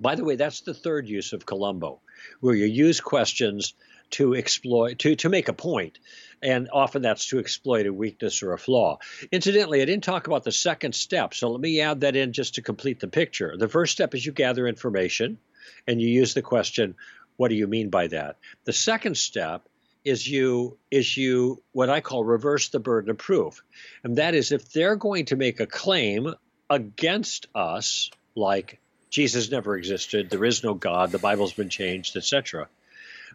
[0.00, 2.00] By the way, that's the third use of Columbo,
[2.40, 3.74] where you use questions
[4.10, 5.98] to exploit to to make a point
[6.42, 8.98] and often that's to exploit a weakness or a flaw.
[9.32, 12.54] Incidentally, I didn't talk about the second step, so let me add that in just
[12.54, 13.56] to complete the picture.
[13.56, 15.38] The first step is you gather information
[15.86, 16.94] and you use the question,
[17.36, 18.36] what do you mean by that?
[18.64, 19.68] The second step
[20.04, 23.62] is you is you what I call reverse the burden of proof.
[24.04, 26.34] And that is if they're going to make a claim
[26.70, 28.80] against us like
[29.10, 32.68] Jesus never existed, there is no God, the Bible's been changed, etc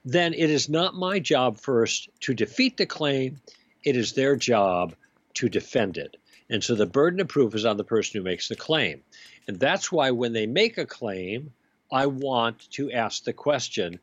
[0.06, 3.39] then it is not my job first to defeat the claim.
[3.84, 4.95] It is their job
[5.36, 6.18] to defend it.
[6.49, 9.01] And so the burden of proof is on the person who makes the claim.
[9.47, 11.54] And that's why when they make a claim,
[11.91, 13.99] I want to ask the question,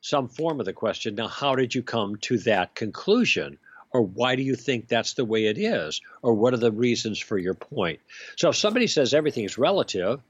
[0.00, 3.58] some form of the question, now, how did you come to that conclusion?
[3.92, 6.00] Or why do you think that's the way it is?
[6.22, 8.00] Or what are the reasons for your point?
[8.36, 10.20] So if somebody says everything is relative,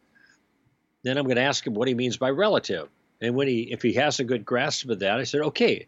[1.03, 2.89] then I'm going to ask him what he means by relative.
[3.21, 5.87] And when he, if he has a good grasp of that, I said, okay,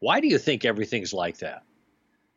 [0.00, 1.62] why do you think everything's like that?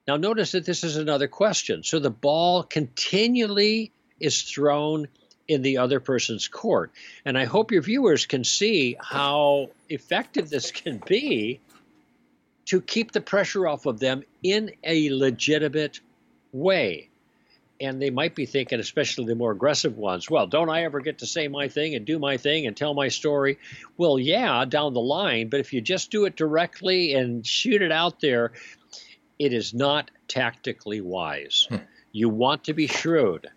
[0.07, 1.83] Now, notice that this is another question.
[1.83, 5.07] So the ball continually is thrown
[5.47, 6.91] in the other person's court.
[7.25, 11.59] And I hope your viewers can see how effective this can be
[12.65, 15.99] to keep the pressure off of them in a legitimate
[16.51, 17.09] way
[17.79, 21.19] and they might be thinking, especially the more aggressive ones, well, don't I ever get
[21.19, 23.59] to say my thing and do my thing and tell my story?
[23.97, 27.91] Well, yeah, down the line, but if you just do it directly and shoot it
[27.91, 28.53] out there,
[29.37, 31.67] it is not tactically wise.
[31.69, 31.77] Hmm.
[32.11, 33.47] You want to be shrewd.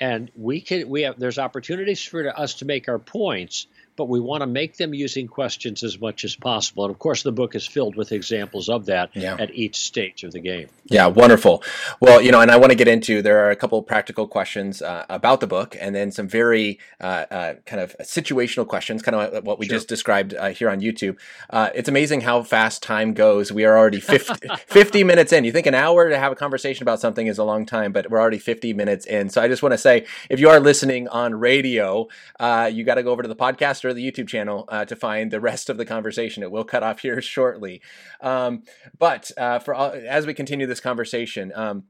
[0.00, 3.66] And we can we have there's opportunities for us to make our points,
[4.00, 6.86] but we want to make them using questions as much as possible.
[6.86, 9.36] And of course, the book is filled with examples of that yeah.
[9.38, 10.68] at each stage of the game.
[10.86, 11.62] Yeah, wonderful.
[12.00, 14.80] Well, you know, and I want to get into there are a couple practical questions
[14.80, 19.14] uh, about the book, and then some very uh, uh, kind of situational questions, kind
[19.14, 19.76] of what we sure.
[19.76, 21.18] just described uh, here on YouTube.
[21.50, 23.52] Uh, it's amazing how fast time goes.
[23.52, 25.44] We are already 50, 50 minutes in.
[25.44, 28.10] You think an hour to have a conversation about something is a long time, but
[28.10, 29.28] we're already 50 minutes in.
[29.28, 32.08] So I just want to say, if you are listening on radio,
[32.40, 35.40] uh, you got to go over to the podcast the YouTube channel to find the
[35.40, 36.42] rest of the conversation.
[36.42, 37.80] It will cut off here shortly.
[38.20, 38.62] Um,
[38.98, 41.52] but for as we continue this conversation.
[41.54, 41.82] Um, uh,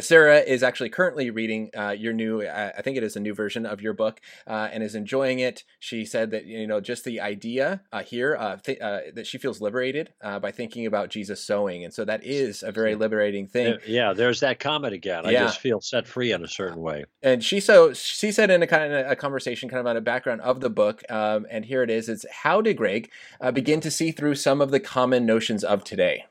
[0.00, 3.34] Sarah is actually currently reading uh, your new, uh, I think it is a new
[3.34, 5.64] version of your book, uh, and is enjoying it.
[5.78, 9.60] She said that you know just the idea uh, here uh, th- that she feels
[9.60, 13.78] liberated by thinking about Jesus sowing, and so that is a very liberating thing.
[13.86, 15.26] Yeah, there's that comment again.
[15.26, 17.04] I just feel set free in a certain way.
[17.22, 20.00] And she so she said in a kind of a conversation, kind of on a
[20.00, 22.08] background of the book, um, and here it is.
[22.08, 23.10] It's how did Greg
[23.52, 26.26] begin to see through some of the common notions of today?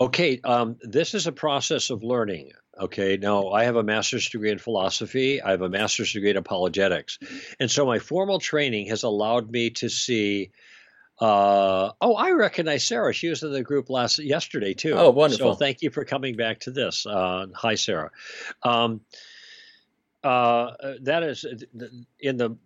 [0.00, 2.52] Okay, um, this is a process of learning.
[2.78, 6.36] Okay, now I have a master's degree in philosophy, I have a master's degree in
[6.36, 7.18] apologetics.
[7.58, 10.50] And so my formal training has allowed me to see.
[11.20, 13.12] Uh, oh, I recognize Sarah.
[13.12, 14.92] She was in the group last yesterday too.
[14.92, 15.54] Oh, wonderful!
[15.54, 17.06] So thank you for coming back to this.
[17.06, 18.12] Uh, hi, Sarah.
[18.62, 19.00] Um,
[20.22, 20.72] uh,
[21.02, 21.44] that is
[22.20, 22.56] in the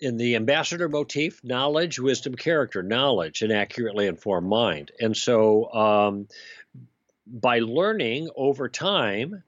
[0.00, 6.28] in the ambassador motif knowledge wisdom character knowledge an accurately informed mind and so um,
[7.26, 9.42] by learning over time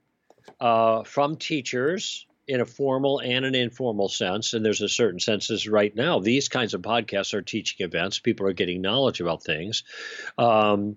[0.60, 5.46] uh, from teachers in a formal and an informal sense, and there's a certain sense
[5.46, 6.18] senses right now.
[6.18, 8.18] These kinds of podcasts are teaching events.
[8.18, 9.84] People are getting knowledge about things
[10.36, 10.96] um,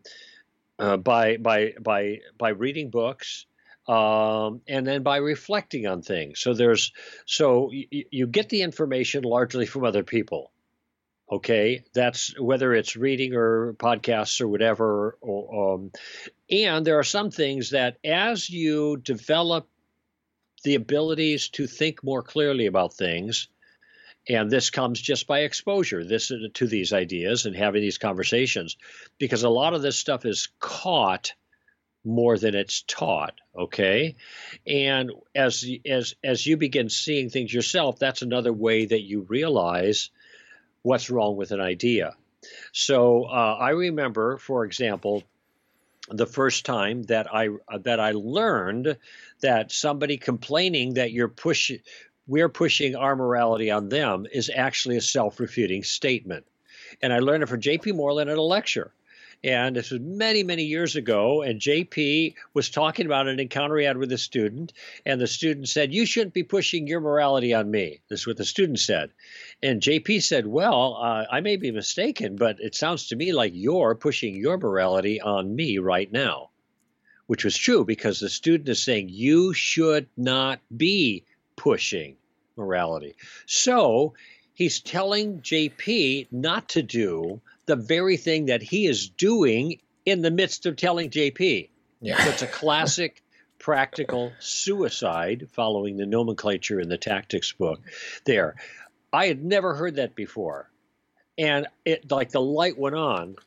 [0.79, 3.45] uh, by by by by reading books.
[3.85, 6.39] Um, and then by reflecting on things.
[6.39, 6.93] So there's
[7.25, 10.53] so y- you get the information largely from other people.
[11.33, 15.17] Okay, that's whether it's reading or podcasts or whatever.
[15.19, 15.91] Or, um,
[16.47, 19.67] and there are some things that as you develop
[20.63, 23.47] the abilities to think more clearly about things,
[24.29, 28.77] and this comes just by exposure this to these ideas and having these conversations,
[29.17, 31.33] because a lot of this stuff is caught
[32.05, 34.13] more than it's taught okay
[34.67, 40.11] and as as as you begin seeing things yourself that's another way that you realize
[40.83, 42.15] what's wrong with an idea.
[42.71, 45.23] So uh, I remember, for example,
[46.09, 48.97] the first time that I uh, that I learned
[49.41, 51.79] that somebody complaining that you're pushing
[52.27, 56.45] we're pushing our morality on them is actually a self-refuting statement.
[57.01, 57.93] And I learned it from J.P.
[57.93, 58.93] Moreland at a lecture.
[59.43, 61.41] And this was many, many years ago.
[61.41, 64.71] And JP was talking about an encounter he had with a student.
[65.05, 67.99] And the student said, You shouldn't be pushing your morality on me.
[68.07, 69.11] This is what the student said.
[69.61, 73.51] And JP said, Well, uh, I may be mistaken, but it sounds to me like
[73.53, 76.51] you're pushing your morality on me right now.
[77.27, 81.25] Which was true because the student is saying, You should not be
[81.57, 82.15] pushing
[82.55, 83.15] morality.
[83.45, 84.13] So
[84.53, 90.31] he's telling JP not to do the very thing that he is doing in the
[90.31, 91.69] midst of telling JP.
[92.01, 92.23] Yeah.
[92.23, 93.23] So it's a classic
[93.59, 97.79] practical suicide following the nomenclature in the tactics book
[98.25, 98.55] there.
[99.13, 100.69] I had never heard that before.
[101.37, 103.37] And it like the light went on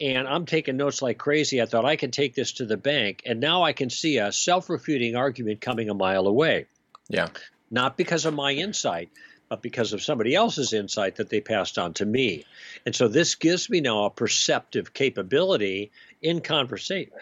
[0.00, 1.62] and I'm taking notes like crazy.
[1.62, 4.30] I thought I can take this to the bank and now I can see a
[4.30, 6.66] self-refuting argument coming a mile away.
[7.08, 7.28] Yeah.
[7.70, 9.10] Not because of my insight,
[9.60, 12.44] because of somebody else's insight that they passed on to me.
[12.86, 15.90] And so this gives me now a perceptive capability
[16.22, 17.12] in conversation,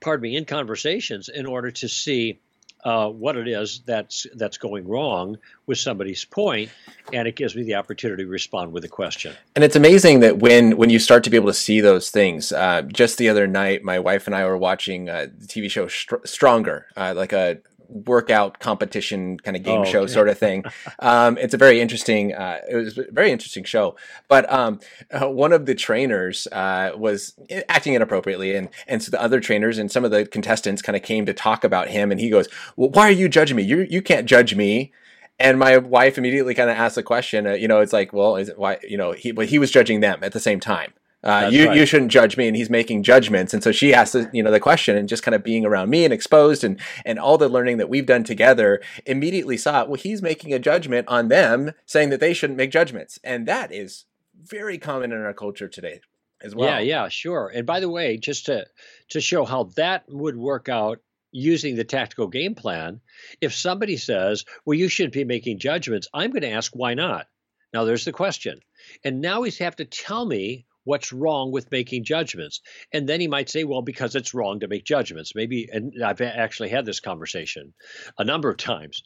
[0.00, 2.40] pardon me, in conversations in order to see
[2.84, 6.70] uh, what it is that's that's going wrong with somebody's point,
[7.12, 9.34] and it gives me the opportunity to respond with a question.
[9.54, 12.52] And it's amazing that when when you start to be able to see those things.
[12.52, 15.88] Uh, just the other night, my wife and I were watching uh, the TV show
[15.88, 17.58] Str- Stronger, uh, like a
[17.90, 20.12] workout competition kind of game oh, show okay.
[20.12, 20.64] sort of thing.
[20.98, 22.34] Um, it's a very interesting.
[22.34, 23.96] Uh, it was a very interesting show.
[24.28, 24.80] But um,
[25.10, 27.34] uh, one of the trainers uh, was
[27.68, 31.02] acting inappropriately, and and so the other trainers and some of the contestants kind of
[31.02, 33.62] came to talk about him, and he goes, "Well, why are you judging me?
[33.62, 34.92] You you can't judge me."
[35.38, 37.46] And my wife immediately kind of asked the question.
[37.46, 38.78] Uh, you know, it's like, well, is it why?
[38.86, 40.92] You know, he but he was judging them at the same time.
[41.22, 41.76] Uh, you right.
[41.76, 44.50] you shouldn't judge me, and he's making judgments, and so she asked the, you know
[44.50, 47.48] the question, and just kind of being around me and exposed, and and all the
[47.48, 49.88] learning that we've done together, immediately saw it.
[49.88, 53.70] well he's making a judgment on them, saying that they shouldn't make judgments, and that
[53.70, 56.00] is very common in our culture today
[56.40, 56.70] as well.
[56.70, 57.52] Yeah, yeah, sure.
[57.54, 58.66] And by the way, just to
[59.10, 61.00] to show how that would work out
[61.32, 63.02] using the tactical game plan,
[63.42, 67.26] if somebody says, "Well, you shouldn't be making judgments," I'm going to ask why not
[67.74, 68.60] Now there's the question.
[69.04, 72.60] And now he's have to tell me what's wrong with making judgments.
[72.92, 75.34] And then he might say, well, because it's wrong to make judgments.
[75.34, 77.74] Maybe, and I've actually had this conversation
[78.18, 79.02] a number of times.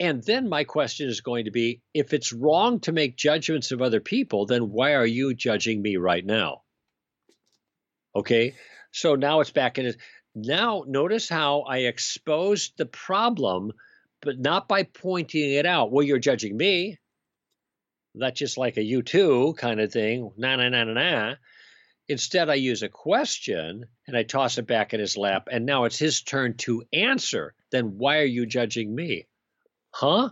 [0.00, 3.80] And then my question is going to be if it's wrong to make judgments of
[3.80, 6.62] other people, then why are you judging me right now?
[8.16, 8.54] Okay.
[8.92, 9.96] So now it's back in it.
[10.34, 13.72] Now, notice how I exposed the problem,
[14.20, 15.92] but not by pointing it out.
[15.92, 16.98] Well, you're judging me.
[18.14, 20.32] That's just like a you too kind of thing.
[20.36, 21.34] Na na na na na.
[22.08, 25.84] Instead, I use a question and I toss it back in his lap, and now
[25.84, 27.54] it's his turn to answer.
[27.70, 29.26] Then why are you judging me?
[29.90, 30.30] Huh?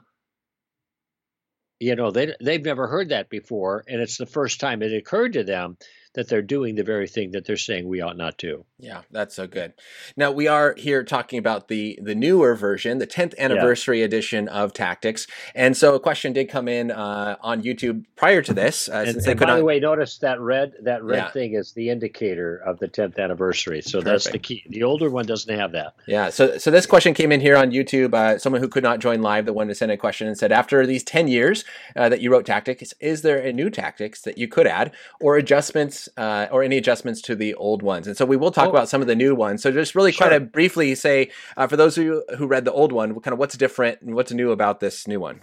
[1.81, 5.33] You know, they, they've never heard that before, and it's the first time it occurred
[5.33, 5.79] to them
[6.15, 8.65] that they're doing the very thing that they're saying we ought not to.
[8.79, 9.73] Yeah, that's so good.
[10.17, 14.07] Now we are here talking about the the newer version, the 10th anniversary yeah.
[14.07, 18.53] edition of Tactics, and so a question did come in uh, on YouTube prior to
[18.53, 18.89] this.
[18.89, 19.57] Uh, and, and by not...
[19.57, 21.31] the way, notice that red that red yeah.
[21.31, 23.81] thing is the indicator of the 10th anniversary.
[23.81, 24.05] So Perfect.
[24.05, 24.65] that's the key.
[24.69, 25.95] The older one doesn't have that.
[26.07, 26.31] Yeah.
[26.31, 28.15] So so this question came in here on YouTube.
[28.15, 30.53] Uh, someone who could not join live that wanted to send a question and said,
[30.53, 31.65] after these 10 years
[31.97, 35.37] uh, that you wrote Tactics, is there a new Tactics that you could add or
[35.37, 36.02] adjustments?
[36.17, 38.07] Uh, or any adjustments to the old ones.
[38.07, 38.71] And so we will talk oh.
[38.71, 39.63] about some of the new ones.
[39.63, 40.29] So just really sure.
[40.29, 43.33] kind of briefly say uh, for those of you who read the old one, kind
[43.33, 45.41] of what's different and what's new about this new one.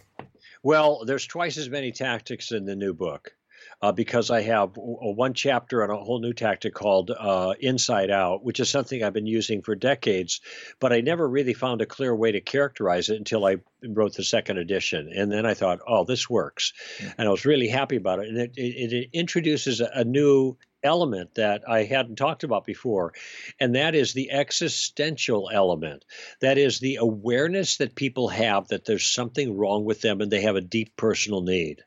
[0.64, 3.34] Well, there's twice as many tactics in the new book
[3.82, 8.12] uh, because I have a one chapter on a whole new tactic called uh, Inside
[8.12, 10.42] Out, which is something I've been using for decades,
[10.80, 14.24] but I never really found a clear way to characterize it until I wrote the
[14.24, 15.12] second edition.
[15.16, 16.74] And then I thought, oh, this works.
[16.98, 17.12] Mm-hmm.
[17.18, 18.28] And I was really happy about it.
[18.28, 23.14] And it, it, it introduces a, a new element that I hadn't talked about before,
[23.60, 26.06] and that is the existential element.
[26.42, 30.42] That is the awareness that people have that there's something wrong with them and they
[30.42, 31.84] have a deep personal need.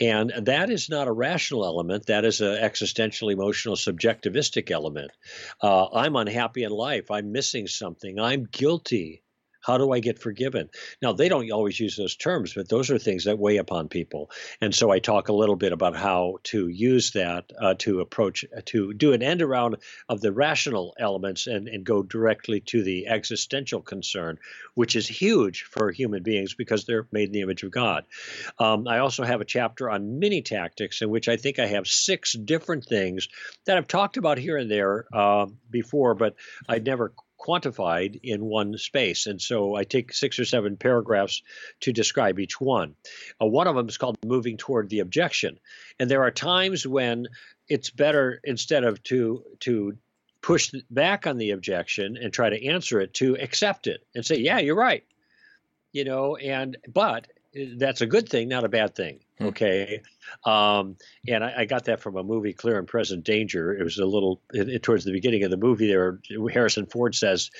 [0.00, 5.10] And that is not a rational element, that is an existential, emotional, subjectivistic element.
[5.62, 9.22] Uh, I'm unhappy in life, I'm missing something, I'm guilty.
[9.60, 10.70] How do I get forgiven?
[11.02, 14.30] Now, they don't always use those terms, but those are things that weigh upon people.
[14.60, 18.44] And so I talk a little bit about how to use that uh, to approach,
[18.56, 19.76] uh, to do an end around
[20.08, 24.38] of the rational elements and, and go directly to the existential concern,
[24.74, 28.04] which is huge for human beings because they're made in the image of God.
[28.58, 31.86] Um, I also have a chapter on mini tactics in which I think I have
[31.86, 33.28] six different things
[33.66, 36.34] that I've talked about here and there uh, before, but
[36.68, 37.12] I never
[37.48, 39.26] quantified in one space.
[39.26, 41.42] And so I take six or seven paragraphs
[41.80, 42.94] to describe each one.
[43.40, 45.58] Uh, one of them is called moving toward the objection.
[45.98, 47.28] And there are times when
[47.68, 49.96] it's better instead of to to
[50.40, 54.36] push back on the objection and try to answer it to accept it and say,
[54.36, 55.04] yeah, you're right.
[55.92, 57.26] You know, and but
[57.76, 59.20] that's a good thing, not a bad thing.
[59.38, 59.46] Hmm.
[59.46, 60.02] Okay,
[60.44, 63.72] um, and I, I, got that from a movie, Clear and Present Danger.
[63.72, 65.86] It was a little it, it, towards the beginning of the movie.
[65.86, 66.18] There,
[66.52, 67.50] Harrison Ford says,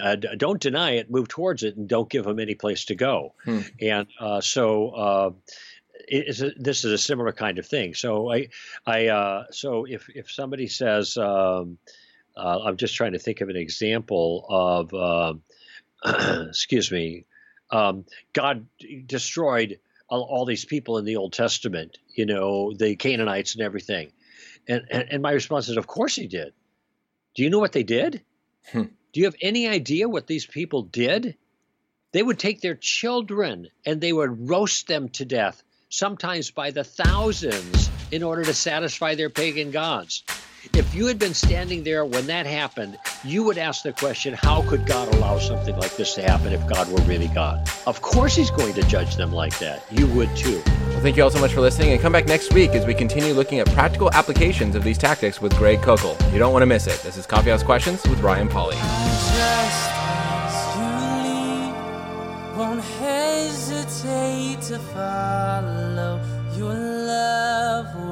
[0.00, 3.34] uh, "Don't deny it, move towards it, and don't give them any place to go."
[3.44, 3.60] Hmm.
[3.80, 4.90] And uh, so.
[4.90, 5.30] Uh,
[6.10, 7.94] a, this is a similar kind of thing.
[7.94, 8.48] So I,
[8.86, 11.78] I, uh, so if if somebody says, um,
[12.36, 15.42] uh, I'm just trying to think of an example of, um,
[16.48, 17.26] excuse me,
[17.70, 18.66] um, God
[19.06, 19.78] destroyed
[20.10, 24.10] all, all, these people in the Old Testament, you know, the Canaanites and everything.
[24.68, 26.52] And, and, and my response is, of course he did.
[27.34, 28.22] Do you know what they did?
[28.72, 28.82] Hmm.
[29.12, 31.36] Do you have any idea what these people did?
[32.12, 36.84] They would take their children and they would roast them to death, sometimes by the
[36.84, 40.24] thousands, in order to satisfy their pagan gods.
[40.74, 44.60] If you had been standing there when that happened, you would ask the question, how
[44.68, 47.66] could God allow something like this to happen if God were really God?
[47.86, 49.82] Of course, He's going to judge them like that.
[49.90, 50.62] You would too.
[50.66, 52.92] Well, thank you all so much for listening, and come back next week as we
[52.92, 56.14] continue looking at practical applications of these tactics with Greg Koukl.
[56.30, 57.00] You don't want to miss it.
[57.02, 58.76] This is Coffee House Questions with Ryan Pauly.
[62.54, 66.20] won't hesitate to follow
[66.54, 68.09] your love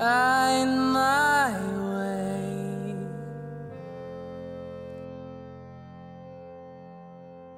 [0.00, 1.79] find my way.